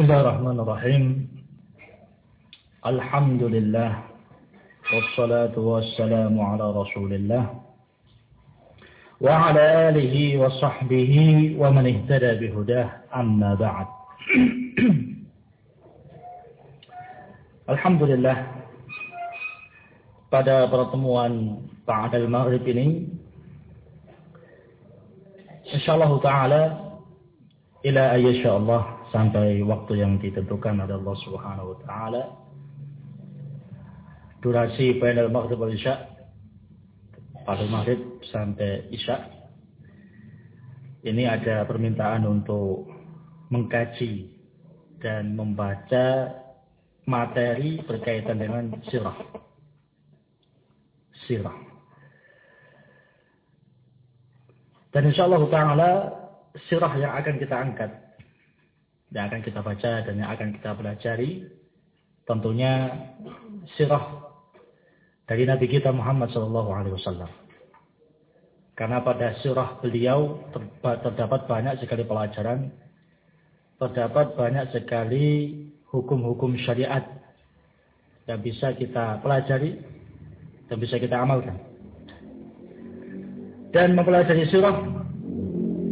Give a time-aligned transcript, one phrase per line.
[0.00, 1.28] Bismillahirrahmanirrahim.
[2.88, 4.08] Alhamdulillah.
[4.88, 7.52] Wassalatu wassalamu ala rasulillah.
[9.20, 13.88] Wa ala alihi wa sahbihi wa man ihtada bihudah amma ba'd.
[17.68, 18.56] Alhamdulillah.
[20.32, 23.04] Pada pertemuan Ba'dal Maghrib ini
[25.76, 26.62] insyaallah taala
[27.84, 32.22] ila ayyashallah sampai waktu yang ditentukan oleh Allah Subhanahu wa taala.
[34.40, 36.08] Durasi bainal maghrib isya
[37.44, 39.28] pada maghrib sampai isya.
[41.04, 42.88] Ini ada permintaan untuk
[43.52, 44.30] mengkaji
[45.00, 46.32] dan membaca
[47.04, 49.16] materi berkaitan dengan sirah.
[51.26, 51.58] Sirah.
[54.90, 55.90] Dan insyaallah taala
[56.68, 57.90] sirah yang akan kita angkat
[59.10, 61.30] yang akan kita baca dan yang akan kita pelajari
[62.30, 62.94] tentunya
[63.74, 64.30] sirah
[65.26, 67.30] dari Nabi kita Muhammad sallallahu alaihi wasallam.
[68.78, 70.40] Karena pada sirah beliau
[70.80, 72.70] terdapat banyak sekali pelajaran,
[73.76, 75.26] terdapat banyak sekali
[75.90, 77.02] hukum-hukum syariat
[78.30, 79.74] yang bisa kita pelajari
[80.70, 81.58] dan bisa kita amalkan.
[83.74, 84.82] Dan mempelajari sirah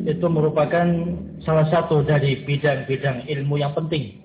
[0.06, 0.86] itu merupakan
[1.42, 4.22] salah satu dari bidang-bidang ilmu yang penting.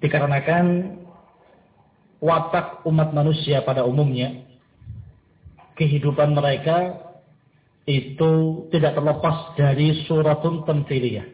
[0.00, 0.96] Dikarenakan
[2.20, 4.44] watak umat manusia pada umumnya,
[5.76, 7.06] kehidupan mereka
[7.86, 11.28] itu tidak terlepas dari suratun tamthiliyah.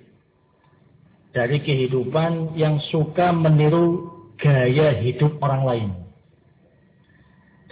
[1.32, 5.88] Dari kehidupan yang suka meniru gaya hidup orang lain.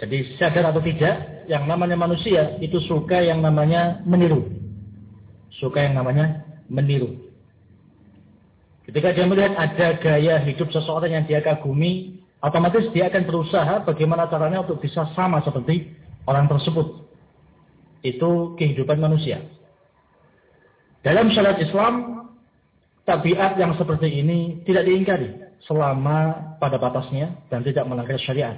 [0.01, 4.60] Jadi sadar atau tidak, yang namanya manusia itu suka yang namanya meniru.
[5.59, 7.31] Suka yang namanya meniru.
[8.87, 14.27] Ketika dia melihat ada gaya hidup seseorang yang dia kagumi, otomatis dia akan berusaha bagaimana
[14.27, 15.91] caranya untuk bisa sama seperti
[16.25, 17.07] orang tersebut.
[18.01, 19.45] Itu kehidupan manusia.
[21.05, 22.25] Dalam syariat Islam,
[23.05, 25.29] tabiat yang seperti ini tidak diingkari
[25.69, 28.57] selama pada batasnya dan tidak melanggar syariat.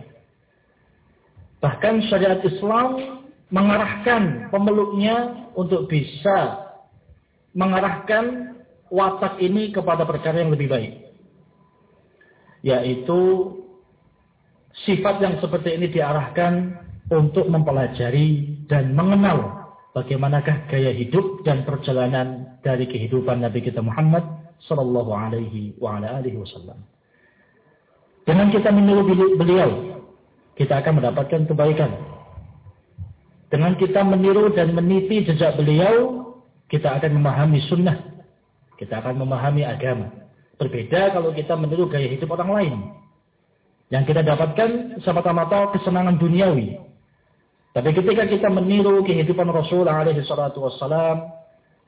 [1.60, 3.20] Bahkan syariat Islam
[3.52, 6.60] mengarahkan pemeluknya untuk bisa
[7.54, 8.58] mengarahkan
[8.90, 10.94] watak ini kepada perkara yang lebih baik.
[12.66, 13.20] Yaitu
[14.86, 16.78] sifat yang seperti ini diarahkan
[17.14, 24.26] untuk mempelajari dan mengenal bagaimanakah gaya hidup dan perjalanan dari kehidupan Nabi kita Muhammad
[24.66, 26.80] sallallahu alaihi wa ala alihi wasallam.
[28.24, 29.04] Dengan kita meniru
[29.36, 30.00] beliau,
[30.56, 31.92] kita akan mendapatkan kebaikan.
[33.52, 36.33] Dengan kita meniru dan meniti jejak beliau,
[36.68, 37.98] kita akan memahami sunnah.
[38.78, 40.10] Kita akan memahami agama.
[40.58, 42.76] Berbeda kalau kita meniru gaya hidup orang lain.
[43.94, 46.82] Yang kita dapatkan semata-mata kesenangan duniawi.
[47.74, 50.22] Tapi ketika kita meniru kehidupan Rasul alaihi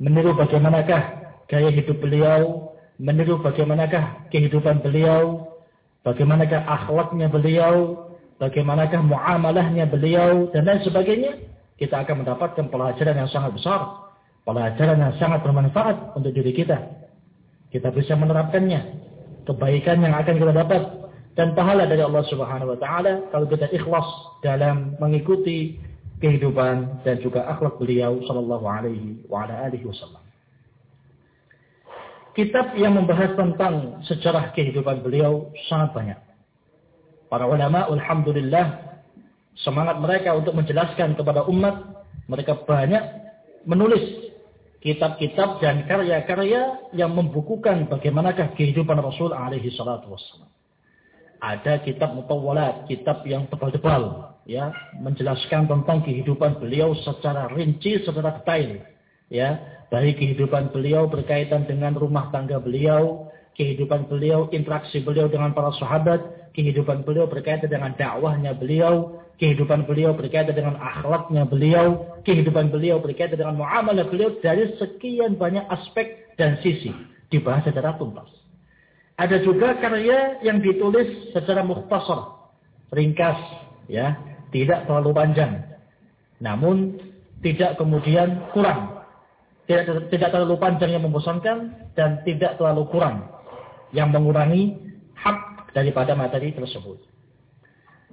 [0.01, 1.01] meniru bagaimanakah
[1.45, 5.49] gaya hidup beliau, meniru bagaimanakah kehidupan beliau,
[6.01, 8.09] bagaimanakah akhlaknya beliau,
[8.41, 11.41] bagaimanakah muamalahnya beliau, dan lain sebagainya,
[11.77, 14.04] kita akan mendapatkan pelajaran yang sangat besar
[14.45, 16.77] pelajaran yang sangat bermanfaat untuk diri kita.
[17.73, 19.03] Kita bisa menerapkannya.
[19.45, 20.81] Kebaikan yang akan kita dapat
[21.37, 24.07] dan pahala dari Allah Subhanahu wa taala kalau kita ikhlas
[24.41, 25.77] dalam mengikuti
[26.23, 30.23] kehidupan dan juga akhlak beliau sallallahu alaihi wa ala alihi wasallam.
[32.33, 36.19] Kitab yang membahas tentang sejarah kehidupan beliau sangat banyak.
[37.29, 38.97] Para ulama alhamdulillah
[39.61, 43.03] semangat mereka untuk menjelaskan kepada umat mereka banyak
[43.63, 44.24] menulis
[44.83, 50.49] kitab-kitab dan karya-karya yang membukukan bagaimanakah kehidupan Rasul alaihi salatu wassalam.
[51.43, 58.81] Ada kitab mutawalat, kitab yang tebal-tebal, ya, menjelaskan tentang kehidupan beliau secara rinci, secara detail,
[59.29, 59.59] ya,
[59.91, 66.44] baik kehidupan beliau berkaitan dengan rumah tangga beliau, kehidupan beliau, interaksi beliau dengan para sahabat,
[66.55, 73.35] kehidupan beliau berkaitan dengan dakwahnya beliau, kehidupan beliau berkaitan dengan akhlaknya beliau, kehidupan beliau berkaitan
[73.35, 76.95] dengan muamalah beliau dari sekian banyak aspek dan sisi
[77.27, 78.31] dibahas secara tuntas.
[79.19, 82.51] Ada juga karya yang ditulis secara mukhtasar,
[82.95, 83.39] ringkas,
[83.91, 84.15] ya,
[84.51, 85.63] tidak terlalu panjang.
[86.39, 86.99] Namun
[87.43, 88.95] tidak kemudian kurang.
[89.65, 93.25] Tidak, tidak terlalu panjang yang membosankan dan tidak terlalu kurang
[93.97, 94.84] yang mengurangi
[95.75, 97.03] daripada materi tersebut.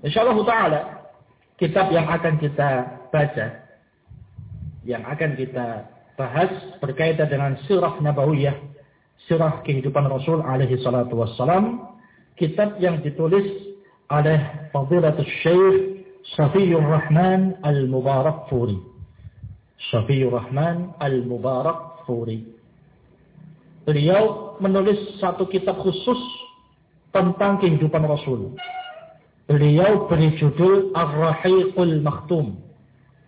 [0.03, 0.81] Insyaallah taala
[1.63, 2.71] kitab yang akan kita
[3.15, 3.47] baca,
[4.83, 5.87] yang akan kita
[6.19, 6.51] bahas
[6.83, 8.59] berkaitan dengan sirah nabawiyah,
[9.31, 11.87] sirah kehidupan Rasul alaihi salatu wassalam.
[12.35, 13.45] Kitab yang ditulis
[14.11, 14.41] oleh
[14.75, 16.03] Fadilatul Syekh
[16.35, 18.81] Safiyur Rahman Al-Mubarak Furi.
[19.93, 22.43] Safiyur Rahman Al-Mubarak Furi.
[23.85, 26.19] Beliau menulis satu kitab khusus
[27.13, 28.57] tentang kehidupan Rasul.
[29.47, 32.57] Beliau beri judul Ar-Rahiqul Maktum.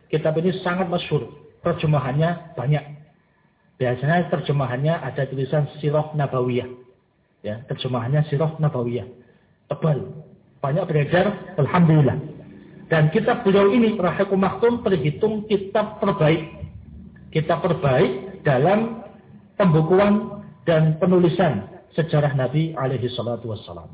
[0.08, 1.28] Kitab ini sangat masyhur.
[1.60, 2.84] Terjemahannya banyak.
[3.76, 6.69] Biasanya terjemahannya ada tulisan Sirah Nabawiyah.
[7.44, 9.04] Ya, terjemahannya Sirah Nabawiyah.
[9.69, 10.25] Tebal.
[10.64, 12.16] Banyak beredar, Alhamdulillah.
[12.88, 16.56] Dan kitab beliau ini, Rahiqul Maktum, terhitung kitab terbaik.
[17.34, 19.02] Kitab terbaik dalam
[19.58, 23.91] pembukuan dan penulisan sejarah Nabi alaihi salatu wassalam.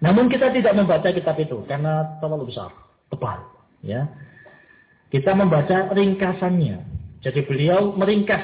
[0.00, 2.70] Namun kita tidak membaca kitab itu karena terlalu besar,
[3.08, 3.42] tebal,
[3.80, 4.06] ya.
[5.08, 6.82] Kita membaca ringkasannya.
[7.22, 8.42] Jadi beliau meringkas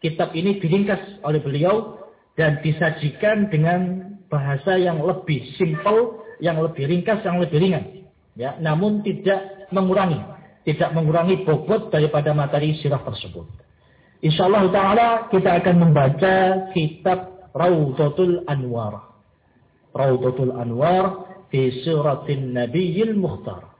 [0.00, 1.98] kitab ini diringkas oleh beliau
[2.38, 7.84] dan disajikan dengan bahasa yang lebih simpel, yang lebih ringkas, yang lebih ringan.
[8.34, 10.18] Ya, namun tidak mengurangi,
[10.66, 13.46] tidak mengurangi bobot daripada materi sirah tersebut.
[14.24, 16.34] Insyaallah taala kita akan membaca
[16.72, 19.14] kitab Raudhatul Anwar.
[19.94, 23.70] Raudhatul Anwar fi Siratin Nabiyil Mukhtar.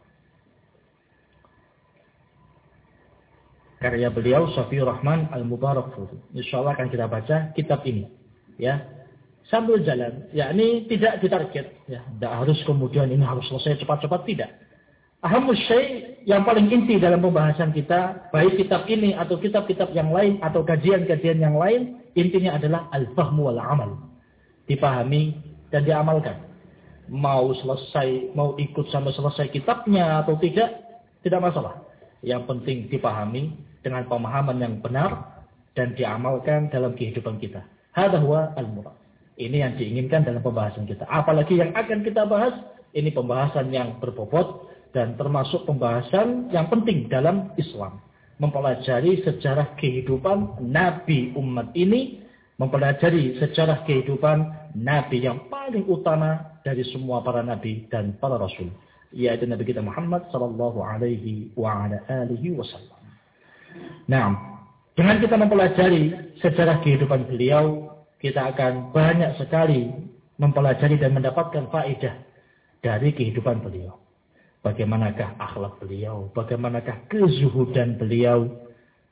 [3.82, 5.92] Karya beliau Safi Rahman Al-Mubarak
[6.32, 8.08] Insyaallah akan kita baca kitab ini.
[8.56, 8.80] Ya.
[9.52, 12.00] Sambil jalan, yakni tidak ditarget, ya.
[12.00, 14.63] Tidak harus kemudian ini harus selesai cepat-cepat tidak
[15.24, 20.36] Ahamus syai yang paling inti dalam pembahasan kita, baik kitab ini atau kitab-kitab yang lain
[20.44, 23.90] atau kajian-kajian yang lain, intinya adalah al-fahmu wal amal.
[24.68, 25.32] Dipahami
[25.72, 26.44] dan diamalkan.
[27.08, 31.80] Mau selesai, mau ikut sampai selesai kitabnya atau tidak, tidak masalah.
[32.20, 35.40] Yang penting dipahami dengan pemahaman yang benar
[35.72, 37.64] dan diamalkan dalam kehidupan kita.
[37.96, 38.96] Huwa al-murad.
[39.40, 41.08] Ini yang diinginkan dalam pembahasan kita.
[41.08, 42.52] Apalagi yang akan kita bahas,
[42.92, 47.98] ini pembahasan yang berbobot dan termasuk pembahasan yang penting dalam Islam.
[48.38, 52.22] Mempelajari sejarah kehidupan Nabi umat ini,
[52.62, 58.70] mempelajari sejarah kehidupan Nabi yang paling utama dari semua para Nabi dan para Rasul.
[59.14, 63.02] Yaitu Nabi kita Muhammad Sallallahu Alaihi Wasallam.
[64.10, 64.26] Nah,
[64.94, 69.90] dengan kita mempelajari sejarah kehidupan beliau, kita akan banyak sekali
[70.38, 72.14] mempelajari dan mendapatkan faedah
[72.82, 74.03] dari kehidupan beliau
[74.64, 78.48] bagaimanakah akhlak beliau, bagaimanakah kezuhudan beliau,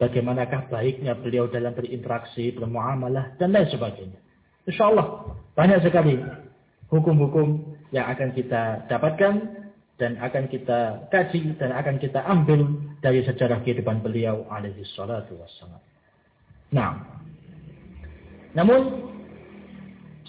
[0.00, 4.18] bagaimanakah baiknya beliau dalam berinteraksi, bermuamalah, dan lain sebagainya.
[4.64, 6.16] Insya Allah banyak sekali
[6.88, 9.34] hukum-hukum yang akan kita dapatkan
[10.00, 12.64] dan akan kita kaji dan akan kita ambil
[13.04, 15.78] dari sejarah kehidupan beliau alaihi salatu wassalam.
[16.72, 16.96] Nah,
[18.56, 19.12] namun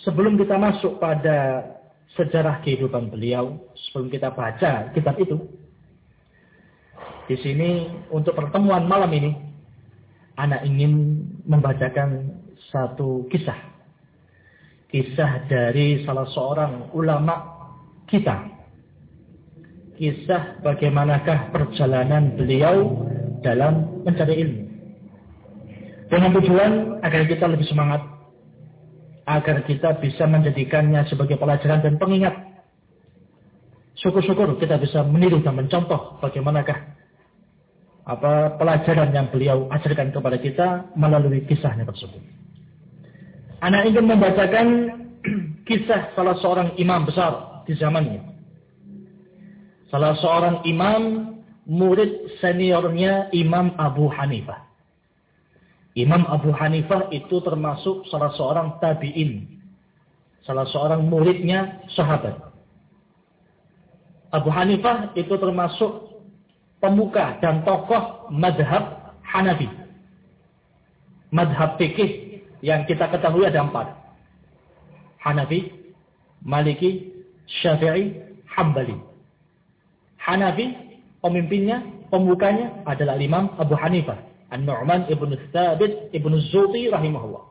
[0.04, 1.72] sebelum kita masuk pada
[2.14, 3.58] sejarah kehidupan beliau
[3.94, 5.38] sebelum kita baca kitab itu.
[7.30, 9.32] Di sini untuk pertemuan malam ini,
[10.36, 12.42] anak ingin membacakan
[12.74, 13.56] satu kisah.
[14.90, 17.38] Kisah dari salah seorang ulama
[18.10, 18.50] kita.
[19.94, 23.06] Kisah bagaimanakah perjalanan beliau
[23.46, 24.62] dalam mencari ilmu.
[26.10, 28.02] Dengan tujuan agar kita lebih semangat
[29.24, 32.53] agar kita bisa menjadikannya sebagai pelajaran dan pengingat.
[34.04, 36.76] Syukur-syukur kita bisa meniru dan mencontoh bagaimanakah
[38.04, 40.68] apa pelajaran yang beliau ajarkan kepada kita
[41.00, 42.20] melalui kisahnya tersebut.
[43.64, 44.68] Anak ingin membacakan
[45.68, 48.20] kisah salah seorang imam besar di zamannya.
[49.88, 51.34] Salah seorang imam
[51.64, 54.68] murid seniornya Imam Abu Hanifah.
[55.96, 59.48] Imam Abu Hanifah itu termasuk salah seorang tabi'in.
[60.44, 62.53] Salah seorang muridnya sahabat.
[64.34, 66.10] Abu Hanifah itu termasuk
[66.82, 69.70] pemuka dan tokoh madhab Hanafi.
[71.30, 73.94] Madhab fikih yang kita ketahui ada empat.
[75.22, 75.70] Hanafi,
[76.42, 77.14] Maliki,
[77.62, 78.18] Syafi'i,
[78.50, 78.98] Hambali.
[80.18, 80.74] Hanafi,
[81.22, 84.18] pemimpinnya, pemukanya adalah Imam Abu Hanifah.
[84.54, 87.42] An-Nu'man ibn Thabit ibn Zuti rahimahullah.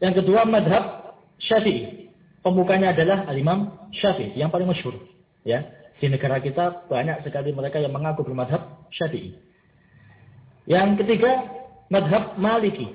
[0.00, 2.08] Yang kedua madhab Syafi'i.
[2.40, 4.96] Pembukanya adalah Al-Imam Syafi'i yang paling masyhur.
[5.44, 5.64] Ya,
[6.00, 9.36] di negara kita banyak sekali mereka yang mengaku bermadhab Syafi'i.
[10.68, 11.44] Yang ketiga
[11.92, 12.88] madhab Maliki.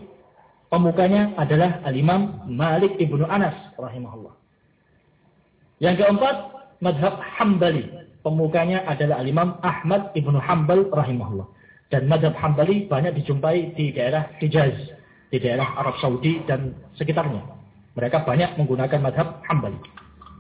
[0.70, 4.34] Pembukanya adalah Al-Imam Malik ibnu Anas rahimahullah.
[5.78, 6.36] Yang keempat
[6.82, 7.86] madhab Hambali.
[8.25, 11.46] Pembukanya adalah Al-Imam Ahmad ibnu Hambal rahimahullah.
[11.94, 14.74] Dan madhab Hambali banyak dijumpai di daerah Hijaz.
[15.30, 17.46] Di daerah Arab Saudi dan sekitarnya.
[17.94, 19.78] Mereka banyak menggunakan madhab Hambali.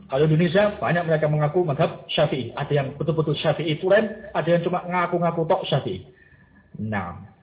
[0.05, 2.53] Kalau Indonesia banyak mereka mengaku madhab Syafi'i.
[2.53, 6.05] Ada yang betul-betul Syafi'i tulen, ada yang cuma ngaku-ngaku tok Syafi'i.
[6.77, 7.35] Nah,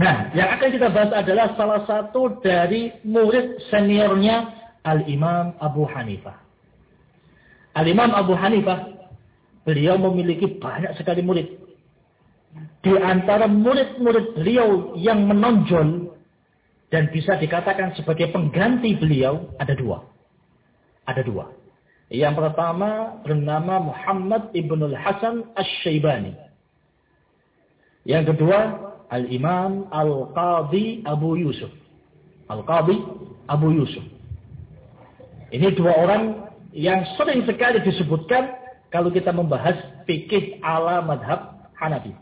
[0.00, 4.48] Nah, yang akan kita bahas adalah salah satu dari murid seniornya
[4.80, 6.40] Al-Imam Abu Hanifah.
[7.76, 8.96] Al-Imam Abu Hanifah,
[9.68, 11.52] beliau memiliki banyak sekali murid.
[12.80, 16.16] Di antara murid-murid beliau yang menonjol
[16.88, 20.00] dan bisa dikatakan sebagai pengganti beliau, ada dua.
[21.04, 21.59] Ada dua.
[22.10, 26.34] Yang pertama bernama Muhammad Ibnul Hasan Ash-Shaybani.
[28.02, 28.58] Yang kedua
[29.14, 31.70] Al-Imam Al-Qadhi Abu Yusuf.
[32.50, 32.98] Al-Qadhi
[33.46, 34.02] Abu Yusuf.
[35.54, 38.58] Ini dua orang yang sering sekali disebutkan
[38.90, 42.14] kalau kita membahas fikih ala madhab Hanafi.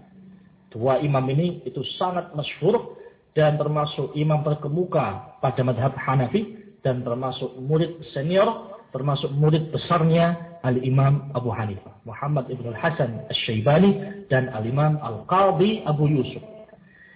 [0.69, 2.97] Dua imam ini itu sangat masyhur
[3.33, 11.31] dan termasuk imam terkemuka pada madhab Hanafi dan termasuk murid senior, termasuk murid besarnya Al-Imam
[11.37, 11.95] Abu Hanifah.
[12.09, 16.41] Muhammad Ibn Al-Hasan Al-Syaibani dan Al-Imam Al-Qadhi Abu Yusuf.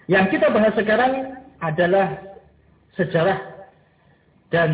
[0.05, 2.37] Yang kita bahas sekarang adalah
[2.93, 3.39] sejarah
[4.53, 4.69] dan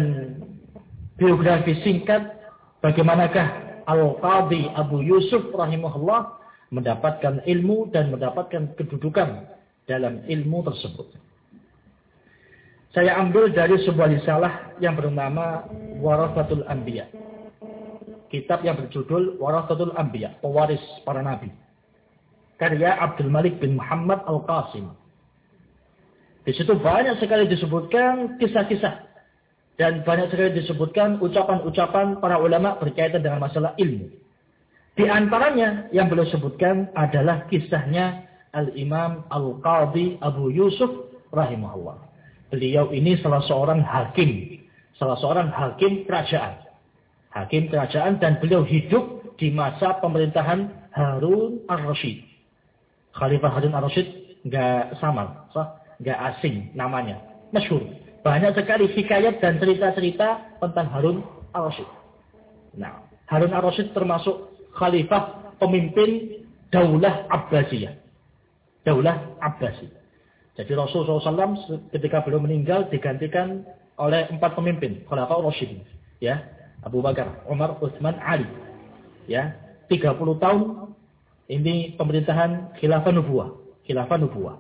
[1.16, 2.36] biografi singkat
[2.84, 6.40] bagaimanakah Al-Qadhi Abu Yusuf rahimahullah
[6.70, 9.50] mendapatkan ilmu dan mendapatkan kedudukan
[9.90, 11.29] dalam ilmu tersebut.
[12.90, 15.62] Saya ambil dari sebuah risalah yang bernama
[16.02, 17.06] Warathatul Anbiya.
[18.34, 21.54] Kitab yang berjudul Warathatul Anbiya, pewaris para nabi.
[22.58, 24.90] Karya Abdul Malik bin Muhammad Al-Qasim.
[26.50, 29.06] Di situ banyak sekali disebutkan kisah-kisah.
[29.78, 34.12] Dan banyak sekali disebutkan ucapan-ucapan para ulama berkaitan dengan masalah ilmu.
[34.98, 40.90] Di antaranya yang beliau sebutkan adalah kisahnya Al-Imam Al-Qadhi Abu Yusuf
[41.32, 42.09] rahimahullah.
[42.50, 44.62] Beliau ini salah seorang hakim.
[44.98, 46.66] Salah seorang hakim kerajaan.
[47.30, 52.26] Hakim kerajaan dan beliau hidup di masa pemerintahan Harun Ar-Rasyid.
[53.14, 54.08] Khalifah Harun Ar-Rasyid
[54.50, 55.48] nggak sama.
[56.00, 57.20] Nggak asing namanya,
[57.52, 57.84] masyhur.
[58.24, 61.18] Banyak sekali hikayat dan cerita-cerita tentang Harun
[61.56, 61.88] al-Rasyid.
[62.76, 67.94] Nah, Harun al-Rasyid termasuk khalifah pemimpin Daulah Abbasiyah.
[68.86, 69.99] Daulah Abbasi.
[70.60, 73.64] Jadi Rasulullah SAW ketika beliau meninggal digantikan
[73.96, 75.08] oleh empat pemimpin.
[75.08, 75.80] Khalifah Rasyid.
[76.20, 76.44] Ya,
[76.84, 78.48] Abu Bakar, Umar, Utsman, Ali.
[79.24, 79.56] Ya,
[79.88, 80.92] 30 tahun
[81.48, 83.56] ini pemerintahan khilafah nubuah.
[83.88, 84.60] Khilafah nubuah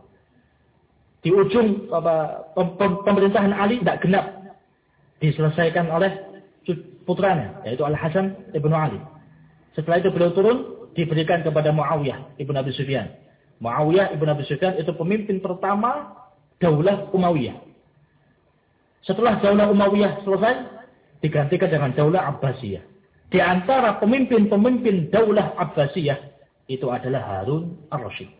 [1.19, 2.47] di ujung apa,
[2.79, 4.25] pemerintahan Ali tidak genap
[5.19, 6.11] diselesaikan oleh
[7.03, 8.99] putranya yaitu Al Hasan ibnu Ali.
[9.75, 10.57] Setelah itu beliau turun
[10.95, 13.11] diberikan kepada Muawiyah ibnu Abi Sufyan.
[13.59, 16.15] Muawiyah ibnu Abi Sufyan itu pemimpin pertama
[16.63, 17.59] Daulah Umayyah.
[19.03, 20.55] Setelah Daulah Umayyah selesai
[21.19, 22.83] digantikan dengan Daulah Abbasiyah.
[23.29, 26.17] Di antara pemimpin-pemimpin Daulah Abbasiyah
[26.71, 28.31] itu adalah Harun Ar-Rasyid.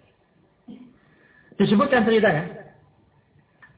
[1.59, 2.71] Disebutkan ceritanya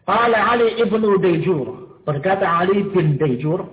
[0.06, 1.68] Qala Ali ibnu Dayjur.
[2.06, 3.66] Berkata Ali bin Dayjur.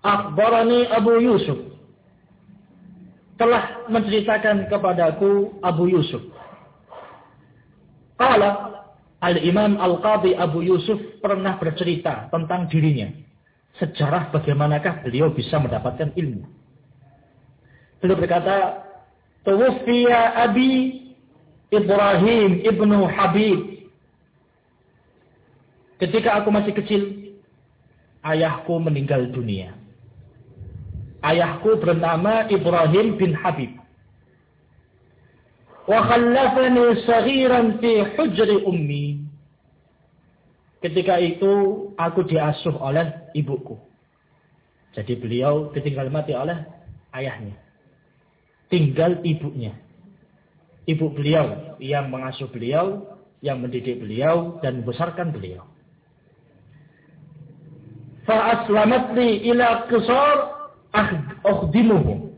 [0.00, 1.69] Akhbarani Abu Yusuf.
[3.40, 6.20] Telah menceritakan kepadaku Abu Yusuf.
[8.20, 8.84] Qala
[9.24, 13.08] Al-Imam Al-Qadhi Abu Yusuf pernah bercerita tentang dirinya.
[13.80, 16.44] Sejarah bagaimanakah beliau bisa mendapatkan ilmu.
[18.04, 18.84] Beliau berkata,
[19.40, 21.00] Tuwfiya Abi
[21.72, 23.80] Ibrahim ibnu Habib
[26.00, 27.02] Ketika aku masih kecil,
[28.24, 29.76] ayahku meninggal dunia.
[31.20, 33.76] Ayahku bernama Ibrahim bin Habib.
[35.84, 39.20] Wa khallafani saghiran fi hujri.
[40.80, 41.52] Ketika itu
[42.00, 43.76] aku diasuh oleh ibuku.
[44.96, 46.56] Jadi beliau ditinggal mati oleh
[47.12, 47.54] ayahnya.
[48.72, 49.76] Tinggal ibunya.
[50.88, 53.04] Ibu beliau yang mengasuh beliau,
[53.44, 55.68] yang mendidik beliau dan membesarkan beliau
[58.30, 60.36] fa'aslamatni ila qisar
[60.92, 62.30] akhdimuhu.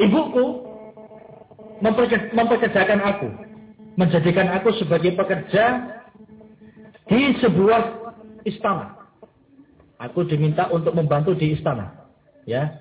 [0.00, 0.44] Ibuku
[2.32, 3.28] mempekerjakan aku,
[4.00, 5.96] menjadikan aku sebagai pekerja
[7.04, 7.80] di sebuah
[8.48, 8.96] istana.
[10.00, 12.08] Aku diminta untuk membantu di istana.
[12.48, 12.80] Ya.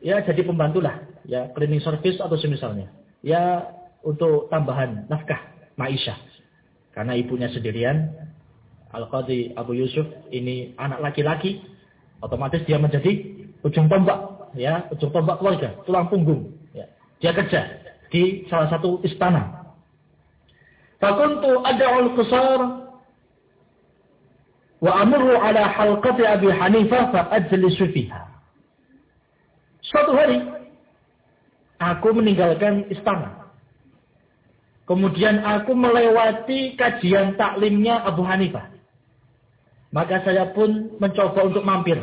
[0.00, 2.88] Ya jadi pembantulah, ya cleaning service atau semisalnya.
[3.20, 3.68] Ya
[4.00, 5.38] untuk tambahan nafkah
[5.76, 6.16] maisha.
[6.90, 8.10] Karena ibunya sendirian,
[8.90, 11.62] Al-Qadhi Abu Yusuf ini anak laki-laki,
[12.20, 13.24] otomatis dia menjadi
[13.64, 16.52] ujung tombak, ya, ujung tombak keluarga, tulang punggung.
[16.72, 16.86] Ya.
[17.20, 17.60] Dia kerja
[18.12, 19.72] di salah satu istana.
[21.00, 22.60] Fakuntu ad'ul qisar
[24.80, 28.28] wa amurru ala halqati Abi Hanifah fa ajlisu fiha.
[29.80, 30.44] Suatu hari
[31.80, 33.40] aku meninggalkan istana.
[34.84, 38.79] Kemudian aku melewati kajian taklimnya Abu Hanifah.
[39.90, 41.98] Maka saya pun mencoba untuk mampir.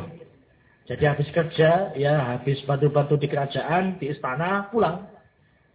[0.88, 5.08] Jadi habis kerja, ya habis bantu-bantu di kerajaan, di istana, pulang.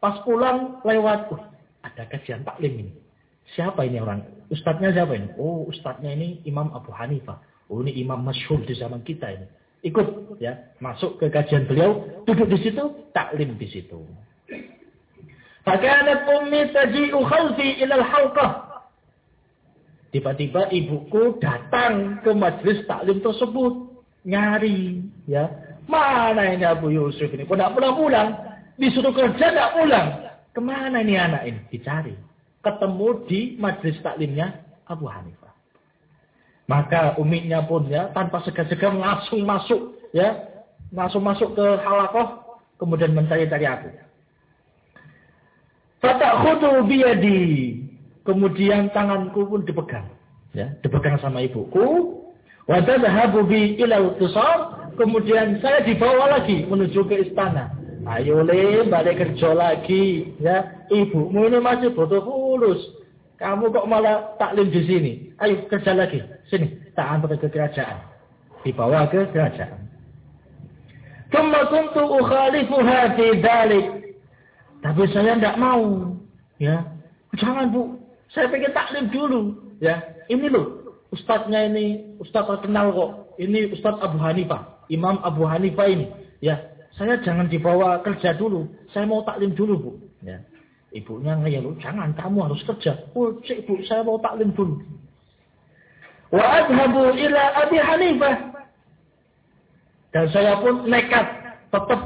[0.00, 1.42] Pas pulang lewat, uh,
[1.84, 2.92] ada kajian taklim ini.
[3.52, 4.24] Siapa ini orang?
[4.48, 5.28] Ustadznya siapa ini?
[5.36, 7.40] Oh, ustadznya ini Imam Abu Hanifah.
[7.72, 9.46] Oh, ini imam masyhur di zaman kita ini.
[9.82, 12.84] Ikut ya, masuk ke kajian beliau, duduk di situ,
[13.16, 14.04] taklim di situ.
[15.64, 18.04] Fakanat ummi taji'u khalfi ilal.
[20.12, 23.90] Tiba-tiba ibuku datang ke majelis taklim tersebut.
[24.22, 25.02] Nyari.
[25.26, 25.50] ya
[25.90, 27.42] Mana ini Abu Yusuf ini?
[27.42, 28.28] Kok tidak pulang-pulang?
[28.78, 30.08] Disuruh kerja tidak pulang.
[30.52, 31.60] Ke mana ini anak ini?
[31.72, 32.14] Dicari
[32.62, 35.50] ketemu di majlis taklimnya Abu Hanifah.
[36.70, 40.46] Maka umiknya pun ya tanpa segan-segan langsung masuk ya,
[40.94, 42.38] langsung masuk ke halakoh
[42.78, 43.90] kemudian mencari-cari aku.
[45.98, 47.81] Fatakhudu biyadi.
[48.22, 50.06] Kemudian tanganku pun dipegang.
[50.54, 52.18] Ya, dipegang sama ibuku.
[52.70, 54.14] Wa tadhhabu bi ila
[54.94, 57.72] Kemudian saya dibawa lagi menuju ke istana.
[58.02, 60.84] Ayo le balik kerja lagi ya.
[60.90, 62.82] Ibumu ini masih butuh fulus.
[63.38, 65.12] Kamu kok malah taklim di sini?
[65.42, 66.22] Ayo kerja lagi.
[66.46, 67.98] Sini, tak antar ke kerajaan.
[68.62, 69.82] Dibawa ke kerajaan.
[71.32, 73.86] Thumma kuntu ukhalifuha fi dalik.
[74.84, 76.12] Tapi saya tidak mau.
[76.60, 76.84] Ya.
[77.38, 78.01] Jangan bu.
[78.32, 79.40] Saya pengen taklim dulu.
[79.78, 80.00] Ya.
[80.28, 80.98] Ini loh.
[81.12, 82.16] Ustadznya ini.
[82.18, 83.10] Ustadz terkenal kok.
[83.36, 84.88] Ini Ustadz Abu Hanifah.
[84.88, 86.08] Imam Abu Hanifah ini.
[86.40, 88.68] Ya saya jangan dibawa kerja dulu.
[88.92, 89.92] Saya mau taklim dulu, Bu.
[90.20, 90.44] Ya.
[90.92, 93.08] Ibunya ngeyel, jangan kamu harus kerja.
[93.16, 94.84] Oh, cik, Bu, saya mau taklim dulu.
[96.28, 98.36] Wa adhabu ila Abi Hanifah.
[100.12, 101.24] Dan saya pun nekat
[101.72, 102.00] tetap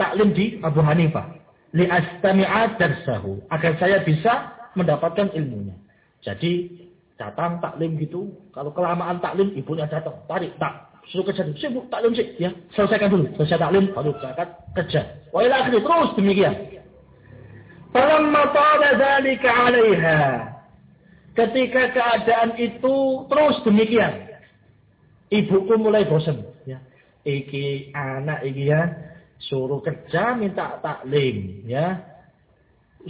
[0.00, 1.36] taklim di Abu Hanifah.
[1.76, 3.44] Li astami'at darsahu.
[3.52, 5.74] Agar saya bisa mendapatkan ilmunya.
[6.22, 6.70] Jadi
[7.14, 8.30] datang taklim gitu.
[8.50, 10.18] Kalau kelamaan taklim, ibunya datang.
[10.26, 11.56] Tarik, tak suruh kerja dulu.
[11.58, 12.50] Sibuk taklim sih, ya.
[12.74, 13.24] Selesaikan dulu.
[13.38, 15.00] Selesai taklim, baru berangkat kerja.
[15.30, 16.54] Wa ila akhirnya terus demikian.
[17.94, 20.20] Falamma ta'ala dzalika 'alaiha.
[21.34, 22.94] Ketika keadaan itu
[23.26, 24.30] terus demikian.
[25.30, 26.78] Ibuku mulai bosan, ya.
[27.26, 28.92] Iki anak iki ya
[29.42, 32.13] suruh kerja minta taklim, ya.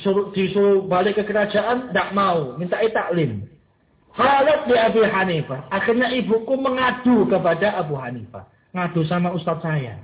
[0.03, 3.47] Suruh disuruh balik ke kerajaan tidak mau, minta taklim.
[4.15, 5.67] Halat di Abu Hanifah.
[5.75, 8.47] Akhirnya ibuku mengadu kepada Abu Hanifah.
[8.75, 9.99] Ngadu sama ustaz saya.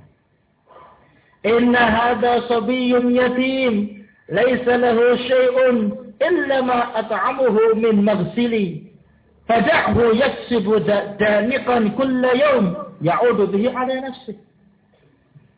[1.47, 4.03] Inna hada sabiyun yatim.
[4.31, 5.75] Laisa lahu syai'un
[6.19, 8.91] illa ma at'amuhu min maghsili.
[9.47, 10.83] Fada'hu yaksibu
[11.19, 12.95] daniqan kulla yawm.
[12.99, 14.35] Ya'udu bihi ala nafsih.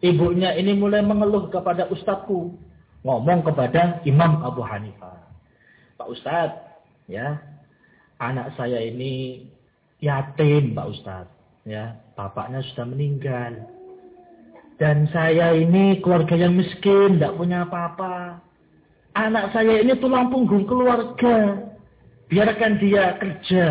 [0.05, 2.53] Ibunya ini mulai mengeluh kepada ustazku.
[3.03, 5.19] Ngomong kepada Imam Abu Hanifah.
[5.99, 6.63] Pak Ustadz,
[7.11, 7.35] ya,
[8.19, 9.43] anak saya ini
[9.99, 11.35] yatim Pak Ustadz.
[11.63, 13.55] Ya, bapaknya sudah meninggal.
[14.79, 18.39] Dan saya ini keluarga yang miskin, tidak punya apa-apa.
[19.15, 21.59] Anak saya ini tulang punggung keluarga.
[22.27, 23.65] Biarkan dia kerja,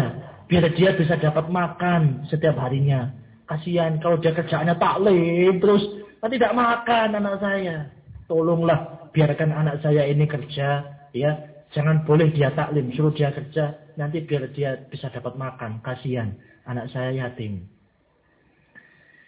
[0.47, 3.11] biar dia bisa dapat makan setiap harinya.
[3.49, 5.83] Kasihan kalau dia kerjaannya taklim terus
[6.23, 7.91] tidak makan anak saya.
[8.31, 11.33] Tolonglah biarkan anak saya ini kerja, ya.
[11.73, 15.81] Jangan boleh dia taklim, suruh dia kerja nanti biar dia bisa dapat makan.
[15.81, 16.37] Kasihan
[16.69, 17.65] anak saya yatim.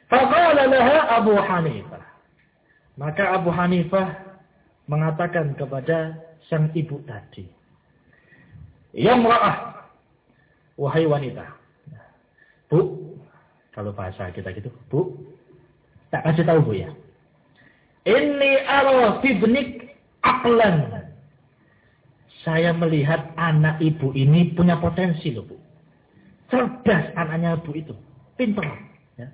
[0.09, 0.68] Faqala
[1.09, 2.05] Abu Hanifah.
[2.94, 4.38] Maka Abu Hanifah
[4.87, 7.49] mengatakan kepada sang ibu tadi.
[8.94, 9.88] Ya mra'ah.
[10.79, 11.49] Wahai wanita.
[12.70, 13.11] Bu,
[13.75, 15.14] kalau bahasa kita gitu, Bu,
[16.14, 16.90] tak kasih tahu Bu ya.
[18.05, 19.73] Ini ara fibnik
[20.24, 21.04] aklan
[22.44, 25.56] saya melihat anak ibu ini punya potensi loh bu.
[26.52, 27.94] Cerdas anaknya ibu itu.
[28.37, 28.68] Pintar.
[29.16, 29.32] Ya.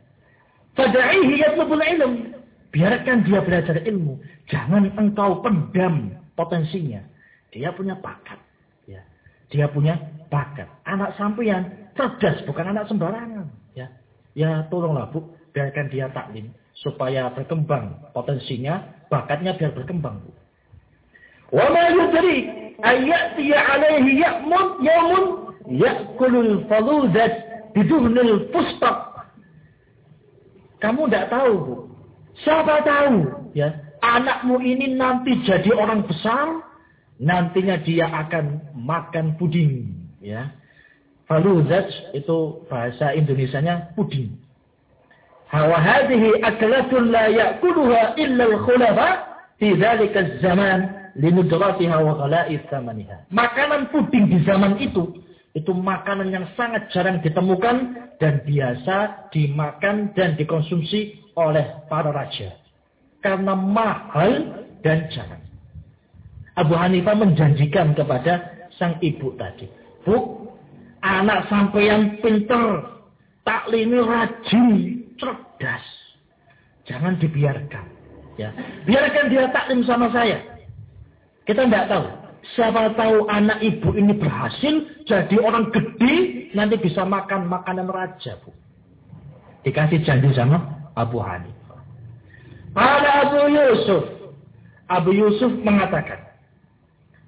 [0.79, 2.39] Fada'ihi yatlubul ilm.
[2.71, 4.23] Biarkan dia belajar ilmu.
[4.47, 7.03] Jangan engkau pendam potensinya.
[7.51, 8.39] Dia punya bakat.
[8.87, 9.03] Ya.
[9.51, 9.99] Dia punya
[10.31, 10.71] bakat.
[10.87, 13.51] Anak sampeyan cerdas, bukan anak sembarangan.
[13.75, 13.91] Ya,
[14.39, 20.31] ya tolonglah bu, biarkan dia taklim supaya berkembang potensinya, bakatnya biar berkembang bu.
[21.51, 22.45] Wa ma yudrik
[22.83, 25.25] ayati alaihi ya'mun yawmun
[25.67, 27.33] ya'kulul faludat
[27.75, 29.11] biduhnil fustaq.
[30.81, 31.75] Kamu tidak tahu, Bu.
[32.41, 33.69] Siapa tahu, ya,
[34.01, 36.65] anakmu ini nanti jadi orang besar,
[37.21, 39.93] nantinya dia akan makan puding
[40.25, 40.49] ya.
[41.29, 44.35] Faluzaj itu bahasa Indonesianya puding.
[45.53, 49.09] Wa hadhihi aklatun la ya'kuluha illa al-khulafa
[49.61, 55.21] fi dzalika az-zaman linudratiha wa ghala'i thamaniha makanan puding di zaman itu
[55.53, 57.77] itu makanan yang sangat jarang ditemukan
[58.17, 62.57] dan biasa dimakan dan dikonsumsi oleh para raja
[63.21, 65.51] karena mahal dan jarang
[66.59, 69.65] Abu Hanifah menjanjikan kepada sang ibu tadi.
[70.03, 70.49] Bu,
[71.01, 73.01] anak sampeyan pinter,
[73.47, 74.69] taklimi rajin,
[75.17, 75.85] cerdas.
[76.85, 77.87] Jangan dibiarkan.
[78.37, 78.53] Ya,
[78.89, 80.41] biarkan dia taklim sama saya.
[81.51, 82.07] Kita tidak tahu.
[82.55, 88.55] Siapa tahu anak ibu ini berhasil jadi orang gede nanti bisa makan makanan raja, Bu.
[89.67, 90.63] Dikasih janji sama
[90.95, 91.83] Abu Hanifah.
[92.71, 94.05] Pada Abu Yusuf,
[94.87, 96.23] Abu Yusuf mengatakan,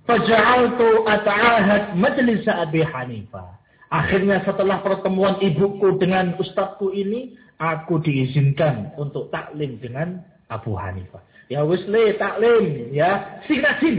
[0.07, 3.59] Faja'altu ata'ahad majlis Abi Hanifah.
[3.91, 11.25] Akhirnya setelah pertemuan ibuku dengan ustadku ini, aku diizinkan untuk taklim dengan Abu Hanifah.
[11.49, 13.97] Ya wis le taklim ya, sing rajin,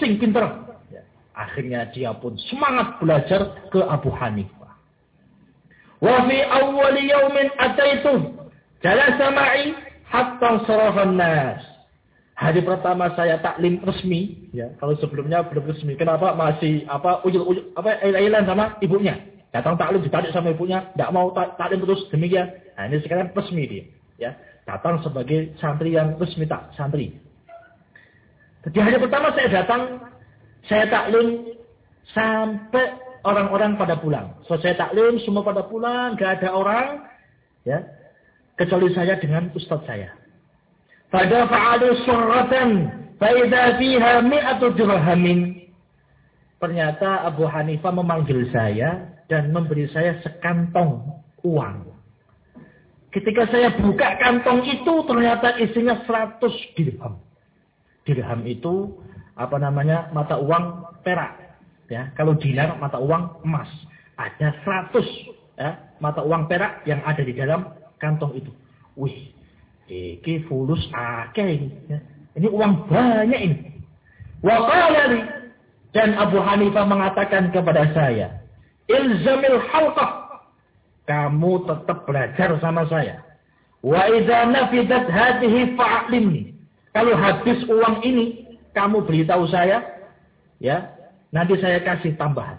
[0.00, 0.44] sing pinter.
[0.88, 1.04] Ya.
[1.36, 4.72] Akhirnya dia pun semangat belajar ke Abu Hanifah.
[6.00, 8.32] Wa fi awwal yawmin ataitu
[8.80, 9.76] jalasa ma'i
[10.08, 11.60] hatta sarafan nas.
[12.40, 14.72] Hari pertama saya taklim resmi, ya.
[14.80, 19.20] Kalau sebelumnya belum resmi, kenapa masih apa ujul ujul apa ilan sama ibunya?
[19.52, 22.48] Datang taklim ditarik sama ibunya, tidak mau taklim terus demikian.
[22.80, 23.84] Nah, ini sekarang resmi dia,
[24.16, 24.30] ya.
[24.70, 27.10] Datang sebagai santri yang resmi tak santri.
[28.62, 29.98] Jadi hari pertama saya datang,
[30.70, 31.58] saya taklim
[32.14, 32.94] sampai
[33.26, 34.30] orang-orang pada pulang.
[34.46, 37.02] So saya taklim semua pada pulang, gak ada orang,
[37.66, 37.82] ya.
[38.54, 40.14] Kecuali saya dengan ustadz saya.
[41.10, 42.70] Fadafa'alu surratan
[43.18, 45.66] faidha fiha mi'atu dirhamin.
[46.62, 51.10] Ternyata Abu Hanifah memanggil saya dan memberi saya sekantong
[51.42, 51.89] uang.
[53.10, 56.38] Ketika saya buka kantong itu ternyata isinya 100
[56.78, 57.18] dirham.
[58.06, 58.94] Dirham itu
[59.34, 61.58] apa namanya mata uang perak.
[61.90, 63.66] Ya, kalau dinar mata uang emas.
[64.14, 65.02] Ada 100
[65.58, 68.52] ya, mata uang perak yang ada di dalam kantong itu.
[68.94, 69.34] Wih,
[69.90, 71.68] Iki fulus akeh ini.
[71.90, 71.98] Ya.
[72.38, 73.56] Ini uang banyak ini.
[74.38, 74.70] Wa
[75.90, 78.38] dan Abu Hanifah mengatakan kepada saya,
[78.86, 80.19] "Ilzamil halqah."
[81.08, 83.24] Kamu tetap belajar sama saya.
[83.80, 86.52] Wa idza nafidat hadhihi fa'limni.
[86.90, 89.82] Kalau habis uang ini, kamu beritahu saya,
[90.58, 90.90] ya,
[91.30, 92.58] nanti saya kasih tambahan.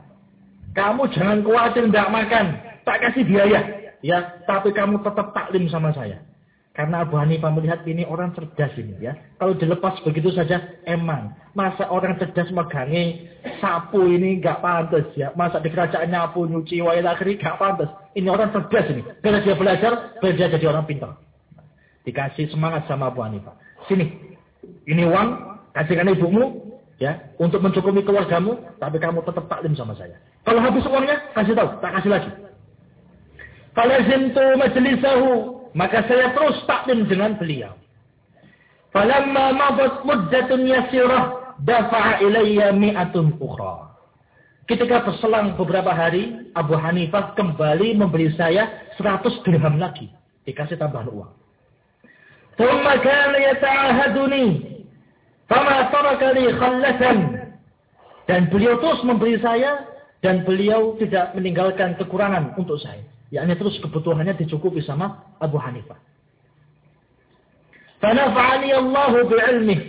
[0.71, 2.45] Kamu jangan khawatir tidak makan,
[2.88, 3.60] tak kasih biaya,
[3.99, 6.23] ya, tapi kamu tetap taklim sama saya.
[6.71, 9.12] Karena Abu Hanifah melihat ini orang cerdas ini ya.
[9.36, 11.36] Kalau dilepas begitu saja, emang.
[11.51, 13.27] Masa orang cerdas megangi
[13.60, 15.36] sapu ini nggak pantas ya.
[15.36, 17.89] Masa di kerajaan nyapu, nyuci, wayang akhirnya nggak pantas.
[18.15, 19.03] Ini orang cerdas ini.
[19.19, 21.19] Bila dia belajar, dia jadi orang pintar.
[22.07, 23.51] Dikasih semangat sama Abu Hanifah.
[23.91, 24.07] Sini,
[24.88, 25.27] ini uang,
[25.75, 26.71] kasihkan ibumu,
[27.03, 30.15] ya, untuk mencukupi keluargamu, tapi kamu tetap taklim sama saya.
[30.47, 32.31] Kalau habis uangnya, kasih tahu, tak kasih lagi.
[33.75, 37.75] Falazimtu majlisahu maka saya terus taklim dengan beliau.
[38.91, 43.95] Falamma madat muddatun yasirah dafa'a ilayya mi'atun ukhra.
[44.67, 50.12] Ketika berselang beberapa hari, Abu Hanifah kembali memberi saya 100 dirham lagi.
[50.43, 51.31] Dikasih tambahan uang.
[52.60, 54.45] Thumma kana yata'ahaduni.
[55.47, 57.17] Fama taraka li khallatan.
[58.27, 59.88] Dan beliau terus memberi saya
[60.23, 65.98] dan beliau tidak meninggalkan kekurangan untuk saya yakni terus kebutuhannya dicukupi sama Abu Hanifah.
[68.04, 69.82] Fanafa'ani Allah bi'ilmih.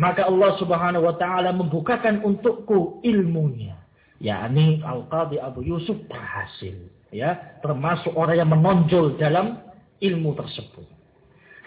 [0.00, 3.76] Maka Allah subhanahu wa ta'ala membukakan untukku ilmunya.
[4.18, 6.88] Yakni Al-Qadhi Abu Yusuf berhasil.
[7.12, 9.60] Ya, termasuk orang yang menonjol dalam
[10.00, 10.88] ilmu tersebut.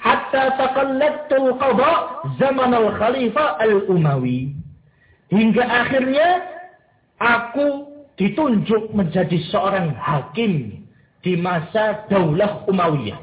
[0.02, 1.94] Hatta taqallattul qadha
[2.42, 4.58] zaman al-khalifah al-umawi.
[5.30, 6.30] Hingga akhirnya
[7.22, 10.85] aku ditunjuk menjadi seorang hakim
[11.26, 13.18] di masa Daulah Umayyah.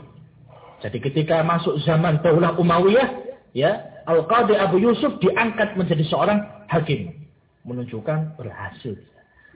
[0.83, 3.09] Jadi ketika masuk zaman Daulah Umayyah,
[3.55, 3.79] ya,
[4.11, 7.15] Al-Qadhi Abu Yusuf diangkat menjadi seorang hakim.
[7.63, 8.99] Menunjukkan berhasil.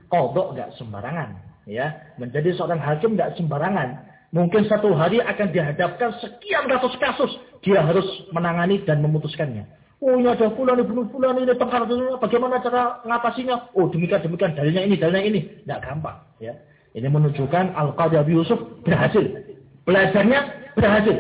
[0.07, 1.43] Kodok nggak sembarangan.
[1.67, 4.07] ya Menjadi seorang hakim nggak sembarangan.
[4.31, 7.35] Mungkin satu hari akan dihadapkan sekian ratus kasus.
[7.67, 9.67] Dia harus menangani dan memutuskannya.
[9.99, 11.89] Oh ini ada fulan, bunuh fulan, ini tengkar,
[12.21, 13.73] bagaimana cara ngatasinya?
[13.73, 15.41] Oh demikian, demikian, dalilnya ini, dalilnya ini.
[15.65, 16.21] Tidak gampang.
[16.39, 16.53] ya
[16.97, 19.45] ini menunjukkan Al-Qadhi Abu Yusuf berhasil.
[19.85, 21.17] Belajarnya berhasil.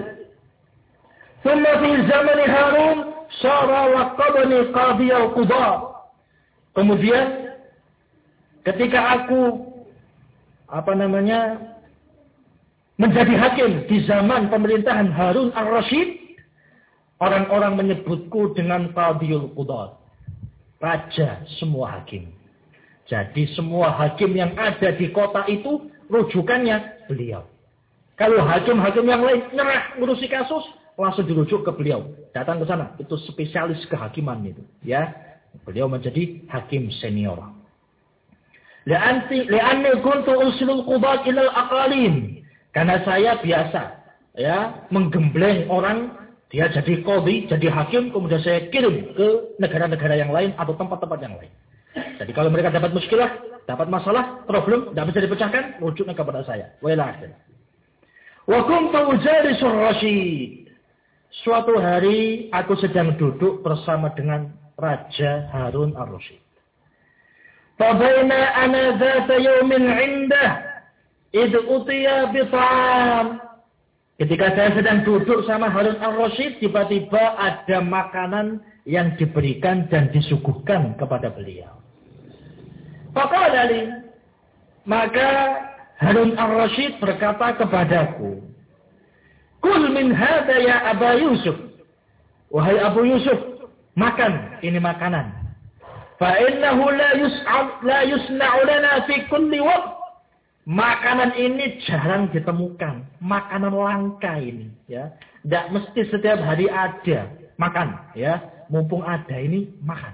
[1.44, 2.98] Thumma fi zaman Harun
[3.38, 5.68] syara wa qadani qadhi al-qudha.
[6.72, 7.54] Kemudian
[8.64, 9.68] ketika aku
[10.66, 11.60] apa namanya
[12.96, 16.40] menjadi hakim di zaman pemerintahan Harun al-Rashid,
[17.20, 20.00] orang-orang menyebutku dengan Qadiyul Qudat.
[20.76, 22.35] Raja semua hakim.
[23.06, 27.46] Jadi semua hakim yang ada di kota itu rujukannya beliau.
[28.18, 30.64] Kalau hakim-hakim yang lain nyerah ngurusi kasus,
[30.98, 32.02] langsung dirujuk ke beliau.
[32.32, 32.96] Datang ke sana.
[32.96, 34.64] Itu spesialis kehakiman itu.
[34.82, 35.12] Ya,
[35.64, 37.40] Beliau menjadi hakim senior.
[40.84, 41.50] Qubat ilal.
[42.76, 43.82] Karena saya biasa
[44.36, 46.12] ya menggembleng orang
[46.52, 51.34] dia jadi kodi, jadi hakim, kemudian saya kirim ke negara-negara yang lain atau tempat-tempat yang
[51.34, 51.50] lain.
[51.96, 53.30] Jadi kalau mereka dapat muskilah,
[53.64, 56.76] dapat masalah, problem, tidak bisa dipecahkan, rujuknya kepada saya.
[56.84, 57.16] Wailah.
[58.46, 60.70] Wa kuntu ujalisul rasyid.
[61.42, 66.40] Suatu hari aku sedang duduk bersama dengan Raja Harun Ar-Rasyid.
[67.76, 70.50] Fabaina ana dhata yawmin indah
[71.34, 73.42] id utiya bit'am.
[74.16, 81.28] Ketika saya sedang duduk sama Harun Ar-Rasyid, tiba-tiba ada makanan yang diberikan dan disuguhkan kepada
[81.28, 81.85] beliau.
[83.24, 83.80] Dari
[84.84, 85.30] maka
[85.96, 88.44] Harun Ar-Rasyid berkata kepadaku,
[89.64, 91.56] Kul min hada ya Aba Yusuf.
[92.52, 93.56] Wahai Abu Yusuf,
[93.96, 95.32] Makan, ini makanan.
[96.20, 99.96] Fa innahu la yus'al la yusna'u lana fi kulli waqt.
[100.68, 103.08] Makanan ini jarang ditemukan.
[103.24, 105.16] Makanan langka ini, ya.
[105.42, 108.44] Tidak mesti setiap hari ada makan, ya.
[108.68, 110.12] Mumpung ada ini makan.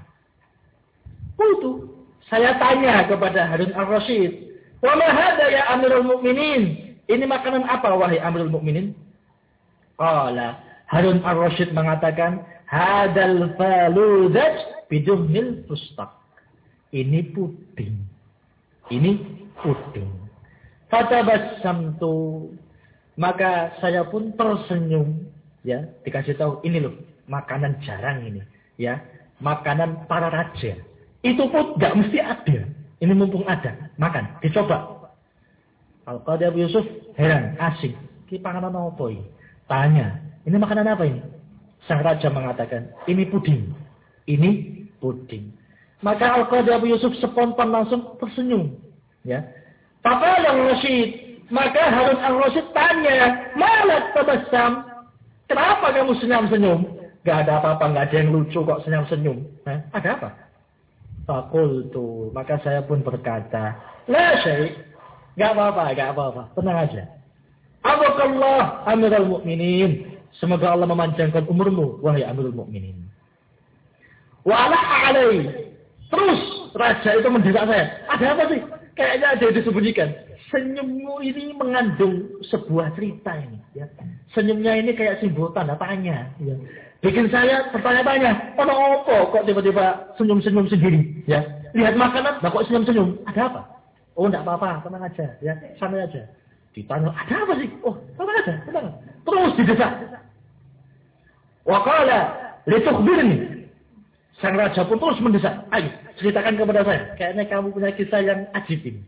[1.40, 2.01] Itu
[2.32, 4.32] saya tanya kepada Harun Ar-Rasyid,
[4.80, 8.96] "Wa ma hadha ya Amirul Mukminin?" Ini makanan apa wahai Amirul Mukminin?
[10.00, 10.56] Qala
[10.88, 12.40] Harun Ar-Rasyid mengatakan,
[12.72, 16.08] Hadal faludat biduhil fustak.
[16.88, 18.00] Ini puding.
[18.88, 19.10] Ini
[19.60, 20.08] puding.
[20.88, 22.48] Fatabasamtu.
[23.20, 25.28] Maka saya pun tersenyum.
[25.68, 26.96] Ya, dikasih tahu ini loh,
[27.28, 28.40] makanan jarang ini.
[28.80, 29.04] Ya,
[29.44, 30.80] makanan para raja.
[31.22, 32.58] Itu pun gak mesti ada.
[33.02, 35.10] Ini mumpung ada, makan, dicoba.
[36.06, 36.86] Al-Qadi Abu Yusuf
[37.18, 37.94] heran, asing.
[38.30, 39.26] Ini panganan apa ini?
[39.66, 41.22] Tanya, ini makanan apa ini?
[41.86, 43.74] Sang raja mengatakan, ini puding.
[44.30, 44.50] Ini
[45.02, 45.50] puding.
[46.02, 48.74] Maka Al-Qadhi Abu Yusuf spontan langsung tersenyum.
[49.22, 49.46] Ya.
[50.02, 51.22] Papa yang Rasid.
[51.52, 54.88] Maka Harun al-Rasid tanya, Malat tabasam.
[55.46, 56.80] Kenapa kamu senyum-senyum?
[57.28, 59.44] Gak ada apa-apa, gak ada yang lucu kok senyum-senyum.
[59.92, 60.28] Ada apa?
[61.24, 62.30] Fakultu.
[62.34, 63.78] Maka saya pun berkata,
[64.10, 64.76] La syait.
[65.38, 66.42] Gak apa-apa, gak apa-apa.
[66.52, 67.02] Tenang aja.
[67.82, 70.12] Abakallah amiral mu'minin.
[70.40, 72.96] Semoga Allah memanjangkan umurmu, wahai Amirul Mukminin.
[74.48, 74.80] Wala
[75.12, 75.44] alai.
[76.08, 76.40] Terus
[76.72, 77.86] raja itu mendesak saya.
[78.08, 78.60] Ada apa sih?
[78.96, 80.08] Kayaknya ada yang disembunyikan.
[80.52, 83.60] Senyummu ini mengandung sebuah cerita ini.
[83.72, 83.88] Ya.
[84.36, 86.32] Senyumnya ini kayak simbol tanda tanya.
[86.40, 86.56] Ya.
[87.02, 88.54] Bikin saya bertanya-tanya.
[88.54, 88.62] Oh,
[89.02, 91.02] apa kok tiba-tiba senyum-senyum sendiri?
[91.26, 91.42] Ya.
[91.74, 93.18] Lihat makanan, nah kok senyum-senyum?
[93.26, 93.60] Ada apa?
[94.14, 95.26] Oh, enggak apa-apa, tenang aja.
[95.42, 96.22] Ya, santai aja.
[96.70, 97.68] Ditanya, ada apa sih?
[97.82, 98.86] Oh, tenang aja, tenang.
[99.26, 99.92] Terus didesak.
[101.66, 102.20] Wakala,
[102.70, 103.66] litukhbirni.
[104.38, 105.54] Sang raja pun terus mendesak.
[105.74, 105.90] Ayo,
[106.22, 107.02] ceritakan kepada saya.
[107.18, 109.02] Kayaknya kamu punya kisah yang ajib ini.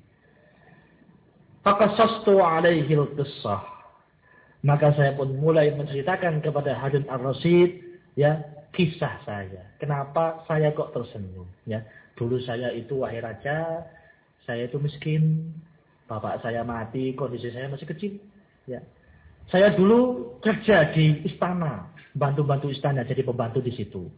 [1.63, 3.63] Fakasastu alaihil kisah.
[4.65, 7.84] Maka saya pun mulai menceritakan kepada Harun Ar-Rasyid
[8.18, 8.42] ya
[8.74, 9.74] kisah saya.
[9.79, 11.46] Kenapa saya kok tersenyum?
[11.66, 11.87] Ya,
[12.18, 13.87] dulu saya itu wahai raja,
[14.44, 15.55] saya itu miskin,
[16.11, 18.18] bapak saya mati, kondisi saya masih kecil.
[18.66, 18.83] Ya,
[19.53, 24.09] saya dulu kerja di istana, bantu-bantu istana, jadi pembantu di situ.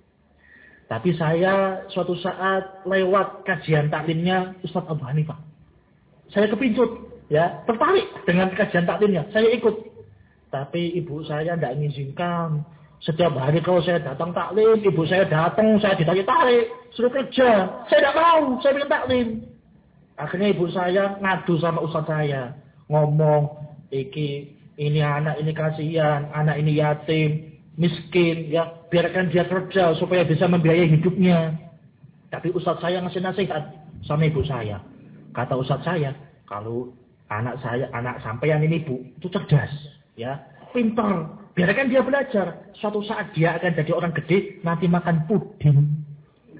[0.86, 5.34] Tapi saya suatu saat lewat kajian taklimnya Ustadz Abu Hanifah.
[6.30, 9.26] Saya kepincut, ya, tertarik dengan kajian taklimnya.
[9.34, 9.98] Saya ikut.
[10.46, 12.62] Tapi ibu saya tidak mengizinkan.
[13.06, 17.70] Setiap hari kalau saya datang taklim, ibu saya datang, saya ditarik-tarik, suruh kerja.
[17.86, 19.28] Saya tidak mau, saya ingin taklim.
[20.18, 22.58] Akhirnya ibu saya ngadu sama ustadz saya.
[22.90, 23.62] Ngomong,
[23.94, 27.30] iki ini anak ini kasihan, anak ini yatim,
[27.78, 31.54] miskin, ya biarkan dia kerja supaya bisa membiayai hidupnya.
[32.34, 33.70] Tapi ustadz saya ngasih nasihat
[34.02, 34.82] sama ibu saya.
[35.30, 36.10] Kata ustadz saya,
[36.50, 36.90] kalau
[37.30, 39.70] anak saya, anak sampean ini bu, itu cerdas,
[40.18, 40.42] ya,
[40.74, 41.45] pintar.
[41.56, 42.68] Biarkan dia belajar.
[42.76, 45.88] Suatu saat dia akan jadi orang gede, nanti makan puding.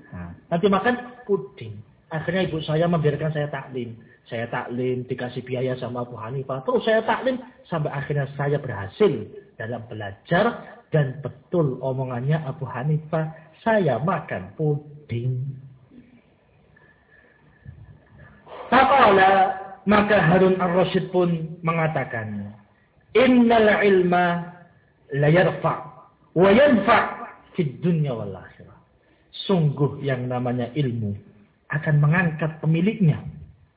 [0.09, 1.77] Nah, nanti makan puding.
[2.09, 3.93] Akhirnya ibu saya membiarkan saya taklim.
[4.25, 6.65] Saya taklim, dikasih biaya sama Abu Hanifah.
[6.65, 7.37] Terus saya taklim,
[7.69, 9.13] sampai akhirnya saya berhasil
[9.61, 10.65] dalam belajar.
[10.89, 15.45] Dan betul omongannya Abu Hanifah, saya makan puding.
[18.73, 22.55] Faqala maka Harun ar-Rasyid pun mengatakan,
[23.13, 24.56] "Innal ilma
[25.14, 25.75] la yarfa
[26.35, 26.99] wa yanfa
[27.55, 28.75] fid dunya wal akhirah."
[29.47, 31.12] Sungguh yang namanya ilmu
[31.71, 33.21] akan mengangkat pemiliknya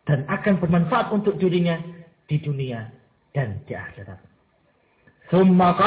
[0.06, 1.78] dan akan bermanfaat untuk dirinya
[2.26, 2.90] di dunia
[3.34, 4.18] dan di akhirat.
[5.30, 5.78] Summa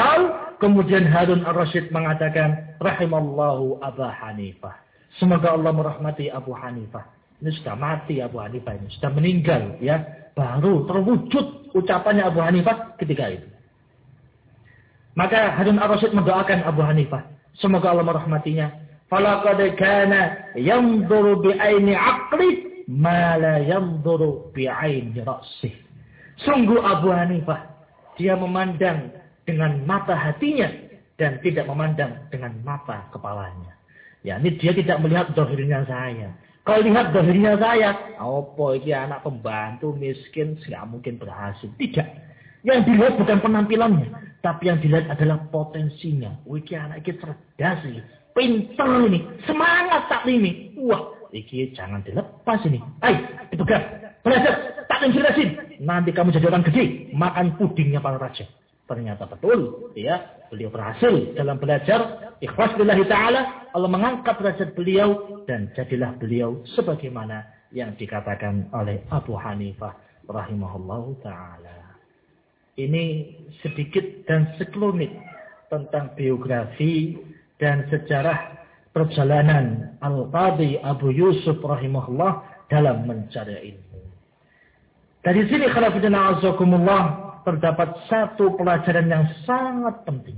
[0.63, 4.79] kemudian Harun ar-Rasyid mengatakan, rahimallahu Abu Hanifah.
[5.19, 7.03] Semoga Allah merahmati Abu Hanifah.
[7.43, 8.87] Ini sudah mati Abu Hanifah ini.
[8.95, 9.99] Sudah meninggal ya.
[10.33, 13.52] Baru terwujud ucapannya Abu Hanifah ketika itu.
[15.13, 17.21] Maka Harun ar-Rasyid mendoakan Abu Hanifah.
[17.61, 18.73] Semoga Allah merahmatinya.
[19.13, 22.49] Falaqad kana yanzuru bi'aini aqli
[22.89, 25.73] ma la yanzuru bi'aini ra'sih.
[26.41, 27.61] Sungguh Abu Hanifah.
[28.17, 29.13] Dia memandang
[29.45, 30.69] dengan mata hatinya.
[31.13, 33.77] Dan tidak memandang dengan mata kepalanya.
[34.25, 36.33] Ya, ini dia tidak melihat dohirnya saya.
[36.65, 41.69] Kalau lihat dohirnya saya, apa ini anak pembantu miskin, nggak mungkin berhasil.
[41.75, 42.07] Tidak.
[42.65, 44.09] Yang dilihat bukan penampilannya,
[44.43, 46.43] tapi yang dilihat adalah potensinya.
[46.43, 48.01] Wih, anak ini cerdas ini,
[48.35, 50.75] pintar ini, semangat tak ini.
[50.83, 52.83] Wah, ini jangan dilepas ini.
[52.99, 53.23] Ayo,
[53.55, 53.87] dipegang,
[54.19, 55.79] belajar, tak jelasin.
[55.79, 58.43] Nanti kamu jadi orang gede, makan pudingnya para raja.
[58.83, 63.71] Ternyata betul, ya beliau berhasil dalam belajar ikhlas lillahi ta'ala.
[63.71, 69.95] Allah mengangkat derajat beliau dan jadilah beliau sebagaimana yang dikatakan oleh Abu Hanifah
[70.27, 71.82] rahimahullahu ta'ala.
[72.73, 73.05] Ini
[73.61, 75.13] sedikit dan sekelumit
[75.69, 77.21] tentang biografi
[77.61, 83.99] dan sejarah perjalanan Al-Qadhi Abu Yusuf rahimahullah dalam mencari ilmu.
[85.21, 87.03] Dari sini khilafidina azakumullah
[87.45, 90.37] terdapat satu pelajaran yang sangat penting.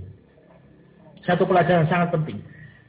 [1.24, 2.38] Satu pelajaran yang sangat penting.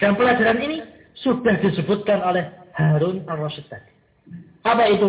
[0.02, 0.82] Dan pelajaran ini
[1.22, 3.92] sudah disebutkan oleh Harun al-Rasyid tadi.
[4.66, 5.08] Apa itu?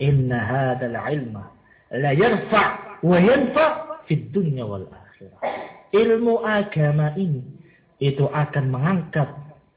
[0.00, 1.52] Inna hadal ilma
[1.94, 5.40] la yarfa' wa yanfa' fid dunya wal akhirah.
[5.92, 7.42] Ilmu agama ini
[8.00, 9.28] itu akan mengangkat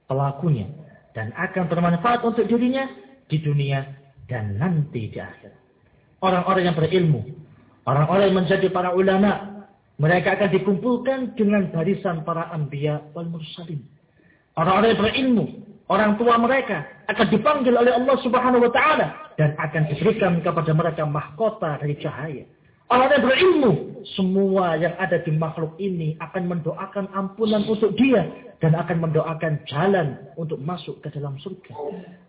[0.06, 0.68] pelakunya
[1.16, 2.86] dan akan bermanfaat untuk dirinya
[3.32, 3.88] di dunia
[4.28, 5.58] dan nanti di akhirat.
[6.20, 7.22] Orang-orang yang berilmu
[7.90, 9.66] Orang-orang yang menjadi para ulama,
[9.98, 13.82] mereka akan dikumpulkan dengan barisan para anbiya wal mursalin.
[14.54, 15.46] Orang-orang yang berilmu,
[15.90, 19.08] orang tua mereka akan dipanggil oleh Allah Subhanahu wa taala
[19.42, 22.46] dan akan diberikan kepada mereka mahkota dari cahaya.
[22.90, 23.72] Orang yang berilmu,
[24.18, 28.26] semua yang ada di makhluk ini akan mendoakan ampunan untuk dia
[28.58, 31.70] dan akan mendoakan jalan untuk masuk ke dalam surga.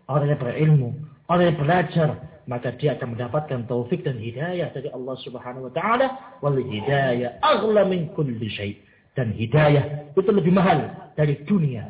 [0.05, 0.93] Orang yang berilmu,
[1.25, 2.09] orang yang belajar,
[2.45, 6.07] maka dia akan mendapatkan taufik dan hidayah dari Allah Subhanahu wa taala.
[6.45, 8.77] Wal hidayah aghla min kulli syai.
[9.17, 11.89] Dan hidayah itu lebih mahal dari dunia.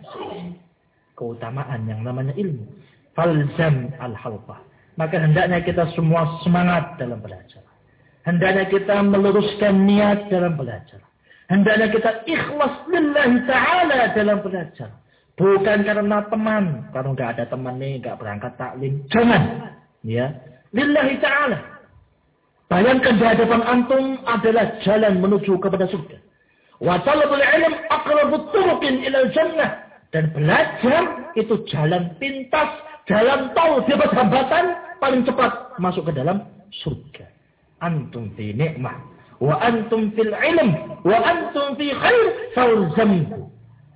[1.20, 2.66] Keutamaan yang namanya ilmu.
[3.12, 7.64] Falzam al halqah maka hendaknya kita semua semangat dalam belajar
[8.28, 11.02] hendaknya kita meluruskan niat dalam belajar
[11.50, 14.90] hendaknya kita ikhlas lillahi taala dalam belajar
[15.38, 20.34] bukan karena teman kalau nggak ada teman nih nggak berangkat taklim jangan Ya,
[20.74, 21.62] lillahi ta'ala.
[22.66, 26.18] Bayangkan di hadapan antum adalah jalan menuju kepada surga.
[26.82, 29.86] Wa talabul ilm aqrabut turuqin ilal jannah.
[30.10, 32.68] Dan belajar itu jalan pintas,
[33.06, 36.44] jalan tol bebas hambatan paling cepat masuk ke dalam
[36.82, 37.31] surga.
[37.82, 38.98] Antum fi ni'mah
[39.42, 43.50] wa antum fil ilm wa antum fi khair falzamhu.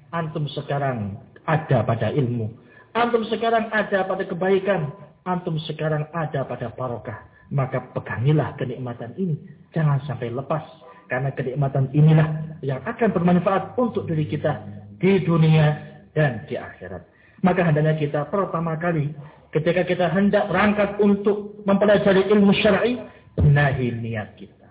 [0.10, 2.50] Antum sekarang ada pada ilmu.
[2.98, 4.90] Antum sekarang ada pada kebaikan
[5.26, 7.26] antum sekarang ada pada barokah.
[7.54, 9.38] Maka pegangilah kenikmatan ini.
[9.74, 10.66] Jangan sampai lepas.
[11.06, 14.66] Karena kenikmatan inilah yang akan bermanfaat untuk diri kita
[14.98, 15.78] di dunia
[16.18, 17.06] dan di akhirat.
[17.46, 19.14] Maka hendaknya kita pertama kali
[19.54, 22.98] ketika kita hendak berangkat untuk mempelajari ilmu syar'i,
[23.36, 24.70] benahi niat kita.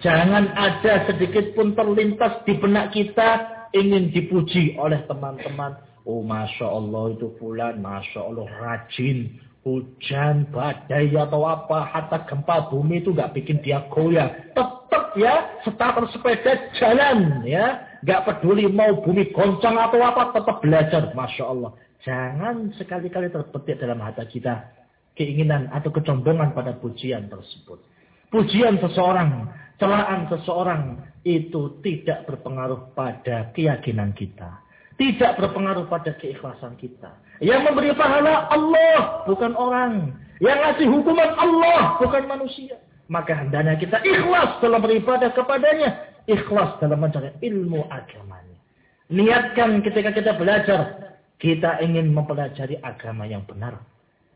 [0.00, 5.76] Jangan ada sedikit pun terlintas di benak kita ingin dipuji oleh teman-teman.
[6.06, 13.02] Oh Masya Allah itu bulan, Masya Allah rajin, hujan, badai atau apa, hatta gempa bumi
[13.02, 14.30] itu nggak bikin dia goyah.
[14.54, 17.82] Tetap ya, starter sepeda jalan ya.
[18.06, 21.10] Nggak peduli mau bumi goncang atau apa, tetap belajar.
[21.16, 21.74] Masya Allah.
[22.06, 24.85] Jangan sekali-kali terbetik dalam hati kita
[25.16, 27.80] keinginan atau kecombongan pada pujian tersebut.
[28.28, 29.48] Pujian seseorang,
[29.80, 34.62] celaan seseorang itu tidak berpengaruh pada keyakinan kita.
[34.96, 37.16] Tidak berpengaruh pada keikhlasan kita.
[37.44, 40.16] Yang memberi pahala Allah, bukan orang.
[40.40, 42.80] Yang ngasih hukuman Allah, bukan manusia.
[43.06, 46.16] Maka hendaknya kita ikhlas dalam beribadah kepadanya.
[46.26, 48.58] Ikhlas dalam mencari ilmu agamanya.
[49.12, 50.82] Niatkan ketika kita belajar.
[51.36, 53.76] Kita ingin mempelajari agama yang benar.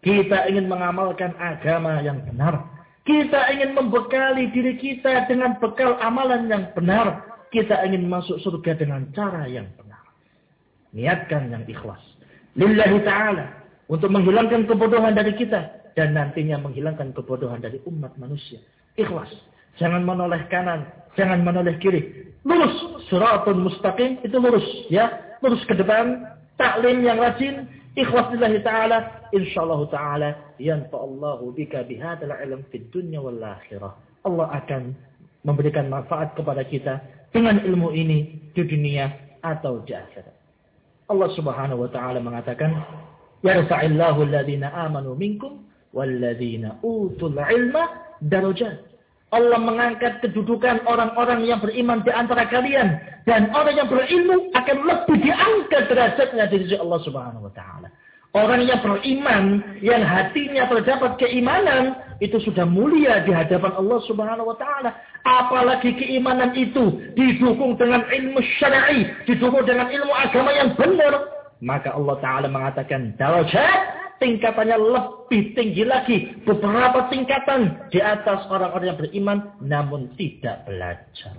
[0.01, 2.65] Kita ingin mengamalkan agama yang benar.
[3.05, 7.29] Kita ingin membekali diri kita dengan bekal amalan yang benar.
[7.53, 10.01] Kita ingin masuk surga dengan cara yang benar.
[10.97, 12.01] Niatkan yang ikhlas.
[12.57, 13.47] Lillahi ta'ala.
[13.91, 15.93] Untuk menghilangkan kebodohan dari kita.
[15.99, 18.63] Dan nantinya menghilangkan kebodohan dari umat manusia.
[18.97, 19.29] Ikhlas.
[19.77, 20.89] Jangan menoleh kanan.
[21.19, 22.33] Jangan menoleh kiri.
[22.49, 23.05] Lurus.
[23.13, 24.23] Suratun mustaqim.
[24.25, 24.65] Itu lurus.
[24.89, 25.13] ya
[25.45, 26.25] Lurus ke depan.
[26.57, 28.99] Taklim yang rajin Ikhlas lillahi ta'ala.
[29.35, 30.29] InsyaAllah ta'ala.
[30.63, 33.95] Yanfa'allahu bika bihadal ilm fid dunya wal akhirah.
[34.23, 34.95] Allah akan
[35.43, 37.01] memberikan manfaat kepada kita
[37.35, 39.11] dengan ilmu ini di dunia
[39.41, 40.35] atau di akhirat.
[41.11, 42.71] Allah subhanahu wa ta'ala mengatakan.
[43.43, 45.67] Yarfa'illahu alladhina amanu minkum.
[45.91, 48.90] Walladhina utul ilma darajat.
[49.31, 52.99] Allah mengangkat kedudukan orang-orang yang beriman di antara kalian.
[53.31, 57.89] Dan orang yang berilmu akan lebih diangkat derajatnya di sisi Allah subhanahu wa ta'ala.
[58.31, 64.57] Orang yang beriman, yang hatinya terdapat keimanan, itu sudah mulia di hadapan Allah subhanahu wa
[64.59, 64.91] ta'ala.
[65.23, 71.23] Apalagi keimanan itu didukung dengan ilmu syar'i, didukung dengan ilmu agama yang benar.
[71.63, 76.19] Maka Allah ta'ala mengatakan, darajat tingkatannya lebih tinggi lagi.
[76.45, 81.35] Beberapa tingkatan di atas orang-orang yang beriman, namun tidak belajar.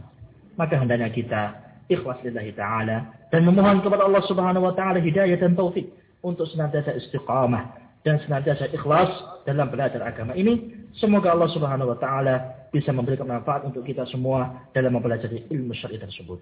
[0.57, 1.41] Maka hendaknya kita
[1.88, 5.88] ikhlas lillahi ta'ala dan memohon kepada Allah subhanahu wa ta'ala hidayah dan taufik
[6.25, 9.09] untuk senantiasa istiqamah dan senantiasa ikhlas
[9.45, 10.73] dalam belajar agama ini.
[10.97, 16.01] Semoga Allah Subhanahu wa taala bisa memberikan manfaat untuk kita semua dalam mempelajari ilmu syar'i
[16.01, 16.41] tersebut.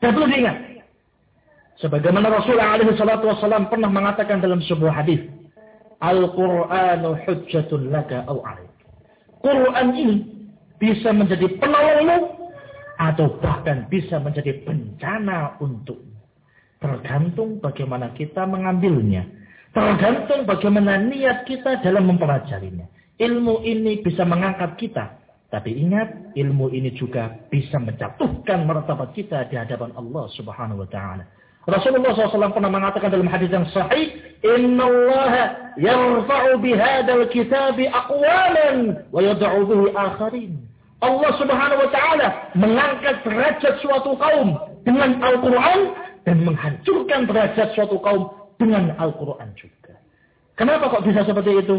[0.00, 0.82] Dan perlu diingat,
[1.80, 5.22] sebagaimana Rasulullah alaihi salatu wasallam pernah mengatakan dalam sebuah hadis,
[6.00, 8.72] Al-Qur'anu hujjatun laka au 'alaik.
[9.40, 10.16] Quran ini
[10.76, 12.18] bisa menjadi penolongmu
[12.96, 16.16] atau bahkan bisa menjadi bencana untukmu.
[16.76, 19.24] Tergantung bagaimana kita mengambilnya.
[19.72, 22.88] Tergantung bagaimana niat kita dalam mempelajarinya.
[23.16, 25.04] Ilmu ini bisa mengangkat kita.
[25.46, 31.24] Tapi ingat, ilmu ini juga bisa menjatuhkan martabat kita di hadapan Allah subhanahu wa ta'ala.
[31.66, 34.14] Rasulullah SAW pernah mengatakan dalam hadis yang sahih,
[34.46, 35.34] Inna Allah
[35.74, 40.62] yarfa'u bihadal kitabi aqwaman wa yad'u bihi akharin.
[41.02, 44.54] Allah subhanahu wa ta'ala mengangkat derajat suatu kaum
[44.86, 45.80] dengan Al-Quran
[46.22, 48.30] dan menghancurkan derajat suatu kaum
[48.62, 49.98] dengan Al-Quran juga.
[50.54, 51.76] Kenapa kok bisa seperti itu?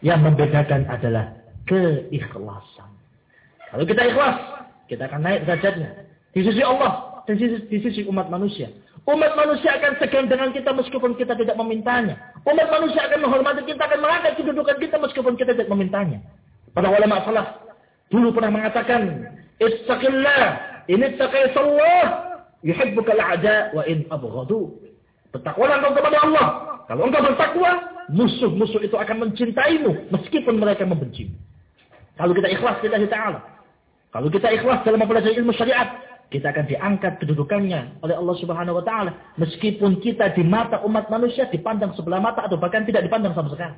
[0.00, 1.36] Yang membedakan adalah
[1.68, 2.90] keikhlasan.
[3.68, 4.38] Kalau kita ikhlas,
[4.88, 5.90] kita akan naik derajatnya.
[6.32, 8.72] Di sisi Allah dan di sisi umat manusia.
[9.06, 12.18] Umat manusia akan segan dengan kita meskipun kita tidak memintanya.
[12.42, 16.18] Umat manusia akan menghormati kita, akan mengangkat kedudukan kita meskipun kita tidak memintanya.
[16.74, 17.70] Para ulama salaf
[18.10, 19.30] dulu pernah mengatakan,
[19.62, 20.42] Istaqillah,
[20.90, 22.04] ini taqaisallah,
[22.66, 24.74] yuhibbuka al-a'da wa in abghadu.
[25.30, 26.46] Bertakwalah engkau kepada Allah.
[26.90, 27.70] Kalau engkau bertakwa,
[28.10, 31.34] musuh-musuh itu akan mencintaimu meskipun mereka membencimu.
[32.18, 33.38] Kalau kita ikhlas lillahi ta'ala.
[34.10, 35.94] Kalau kita ikhlas dalam mempelajari ilmu syariat,
[36.30, 41.46] kita akan diangkat kedudukannya oleh Allah Subhanahu wa taala meskipun kita di mata umat manusia
[41.46, 43.76] dipandang sebelah mata atau bahkan tidak dipandang sama sekali.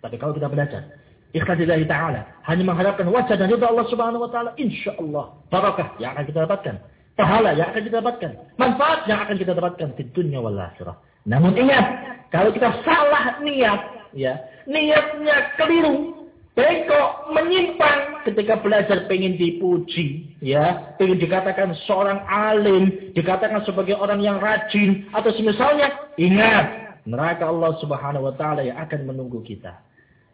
[0.00, 0.86] Tapi kalau kita belajar
[1.34, 6.14] ikhlas lillahi taala, hanya mengharapkan wajah dan ridha Allah Subhanahu wa taala, insyaallah barakah yang
[6.14, 6.76] akan kita dapatkan
[7.20, 10.96] pahala yang akan kita dapatkan, manfaat yang akan kita dapatkan di dunia wal akhirah.
[11.28, 11.84] Namun ingat,
[12.32, 13.80] kalau kita salah niat,
[14.16, 16.19] ya, niatnya keliru,
[16.60, 24.36] bengkok, menyimpang ketika belajar pengen dipuji, ya, pengen dikatakan seorang alim, dikatakan sebagai orang yang
[24.36, 29.80] rajin atau semisalnya, ingat, neraka Allah Subhanahu wa taala yang akan menunggu kita.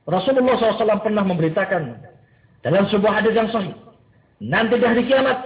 [0.06, 1.82] Rasulullah SAW pernah memberitakan
[2.66, 3.74] dalam sebuah hadis yang sahih,
[4.42, 5.38] nanti di hari kiamat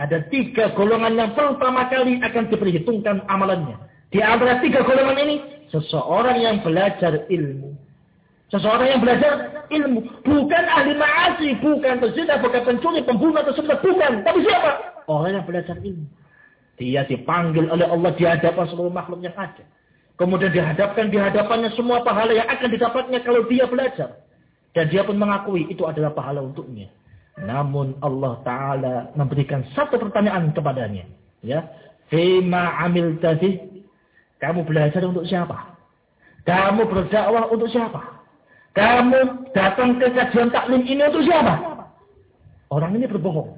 [0.00, 3.76] ada tiga golongan yang pertama kali akan diperhitungkan amalannya.
[4.08, 5.36] Di antara tiga golongan ini,
[5.68, 7.61] seseorang yang belajar ilmu.
[8.52, 10.04] Seseorang yang belajar ilmu.
[10.28, 13.56] Bukan ahli ma'asi, bukan terzina, bukan pencuri, pembunuh atau.
[13.56, 14.12] Bukan.
[14.20, 14.70] Tapi siapa?
[15.08, 16.04] Orang yang belajar ilmu.
[16.76, 19.64] Dia dipanggil oleh Allah di hadapan seluruh makhluk yang ada.
[20.20, 24.20] Kemudian dihadapkan di hadapannya semua pahala yang akan didapatnya kalau dia belajar.
[24.76, 26.92] Dan dia pun mengakui itu adalah pahala untuknya.
[27.40, 31.08] Namun Allah Ta'ala memberikan satu pertanyaan kepadanya.
[31.40, 31.72] Ya.
[32.12, 33.56] Fima amil tadi.
[34.36, 35.72] Kamu belajar untuk siapa?
[36.44, 38.21] Kamu berdakwah untuk siapa?
[38.72, 41.54] Kamu datang ke kajian taklim ini untuk siapa?
[42.72, 43.52] Orang ini berbohong.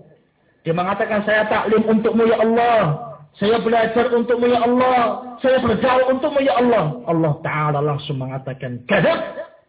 [0.66, 3.14] Dia mengatakan saya taklim untukmu ya Allah.
[3.38, 4.98] Saya belajar untukmu ya Allah.
[5.38, 6.98] Saya berdakwah untukmu ya Allah.
[7.06, 9.22] Allah Ta'ala langsung mengatakan, Kadang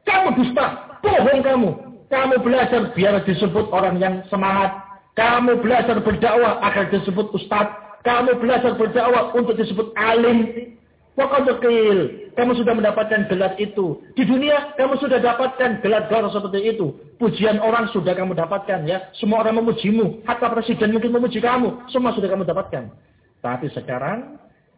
[0.05, 0.65] kamu dusta,
[1.05, 1.69] bohong kamu.
[2.09, 4.73] Kamu belajar biar disebut orang yang semangat.
[5.13, 7.69] Kamu belajar berdakwah agar disebut ustaz.
[8.01, 10.73] Kamu belajar berdakwah untuk disebut alim.
[11.17, 12.24] Wakadukil.
[12.35, 14.03] Kamu sudah mendapatkan gelar itu.
[14.13, 16.91] Di dunia, kamu sudah dapatkan gelar-gelar seperti itu.
[17.15, 19.07] Pujian orang sudah kamu dapatkan ya.
[19.15, 20.27] Semua orang memujimu.
[20.27, 21.87] Hatta presiden mungkin memuji kamu.
[21.87, 22.91] Semua sudah kamu dapatkan.
[23.39, 24.35] Tapi sekarang,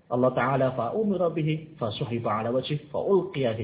[0.08, 3.58] Allah Ta'ala fa'umira bihi fasuhiba ala wajih fa'ulqiya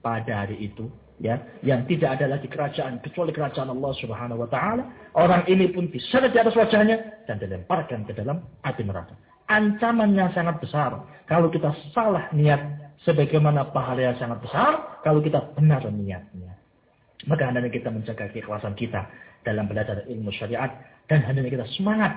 [0.00, 0.88] Pada hari itu,
[1.20, 5.92] ya yang tidak ada lagi kerajaan kecuali kerajaan Allah Subhanahu wa taala orang ini pun
[5.92, 9.12] diseret di atas wajahnya dan dilemparkan ke dalam api neraka
[9.50, 15.82] ancamannya sangat besar kalau kita salah niat sebagaimana pahala yang sangat besar kalau kita benar
[15.90, 16.54] niatnya
[17.26, 19.10] maka hendaknya kita menjaga keikhlasan kita
[19.42, 20.70] dalam belajar ilmu syariat
[21.10, 22.14] dan hendaknya kita semangat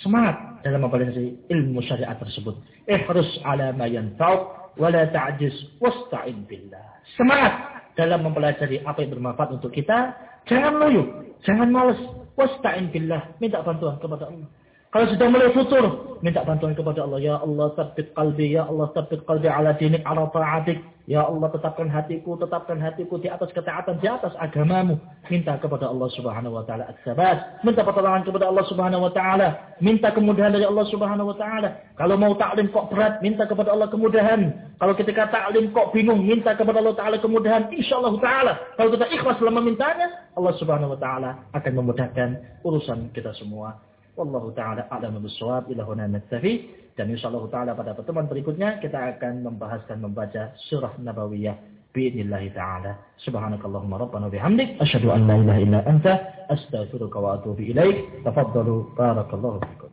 [0.00, 2.54] semangat dalam mempelajari ilmu syariat tersebut
[2.86, 9.58] ihris ala ma yanfa'uk wa la ta'jiz wasta'in billah semangat dalam mempelajari apa yang bermanfaat
[9.58, 10.14] untuk kita,
[10.46, 11.02] jangan loyo,
[11.42, 11.98] jangan males.
[12.38, 14.46] Wasta'in billah, minta bantuan kepada Allah.
[14.88, 17.20] Kalau sudah mulai futur, minta bantuan kepada Allah.
[17.20, 18.56] Ya Allah, tabbit qalbi.
[18.56, 20.80] Ya Allah, tabbit qalbi ala dinik, ala ta'adik.
[21.04, 24.96] Ya Allah, tetapkan hatiku, tetapkan hatiku di atas ketaatan, di atas agamamu.
[25.28, 27.60] Minta kepada Allah subhanahu wa ta'ala as-sabat.
[27.64, 29.76] Minta pertolongan kepada Allah subhanahu wa ta'ala.
[29.80, 31.68] Minta kemudahan dari Allah subhanahu wa ta'ala.
[31.96, 34.40] Kalau mau taklim kok berat, minta kepada Allah kemudahan.
[34.80, 37.68] Kalau ketika taklim kok bingung, minta kepada Allah ta'ala kemudahan.
[37.72, 38.52] InsyaAllah ta'ala.
[38.80, 42.28] Kalau kita ikhlas dalam memintanya, Allah subhanahu wa ta'ala akan memudahkan
[42.64, 43.76] urusan kita semua.
[44.18, 45.70] Wallahu taala a'lam bissawab.
[45.70, 46.74] Ila huna naktafi.
[46.98, 51.54] Dan insyaallah taala pada pertemuan berikutnya kita akan membahas dan membaca surah Nabawiyah
[51.94, 52.98] biidznillah taala.
[53.22, 56.12] Subhanakallahumma rabbana bihamdik asyhadu an la ilaha illa anta
[56.50, 58.26] astaghfiruka wa atubu ilaik.
[58.26, 59.87] Tafaddalu barakallahu fikum.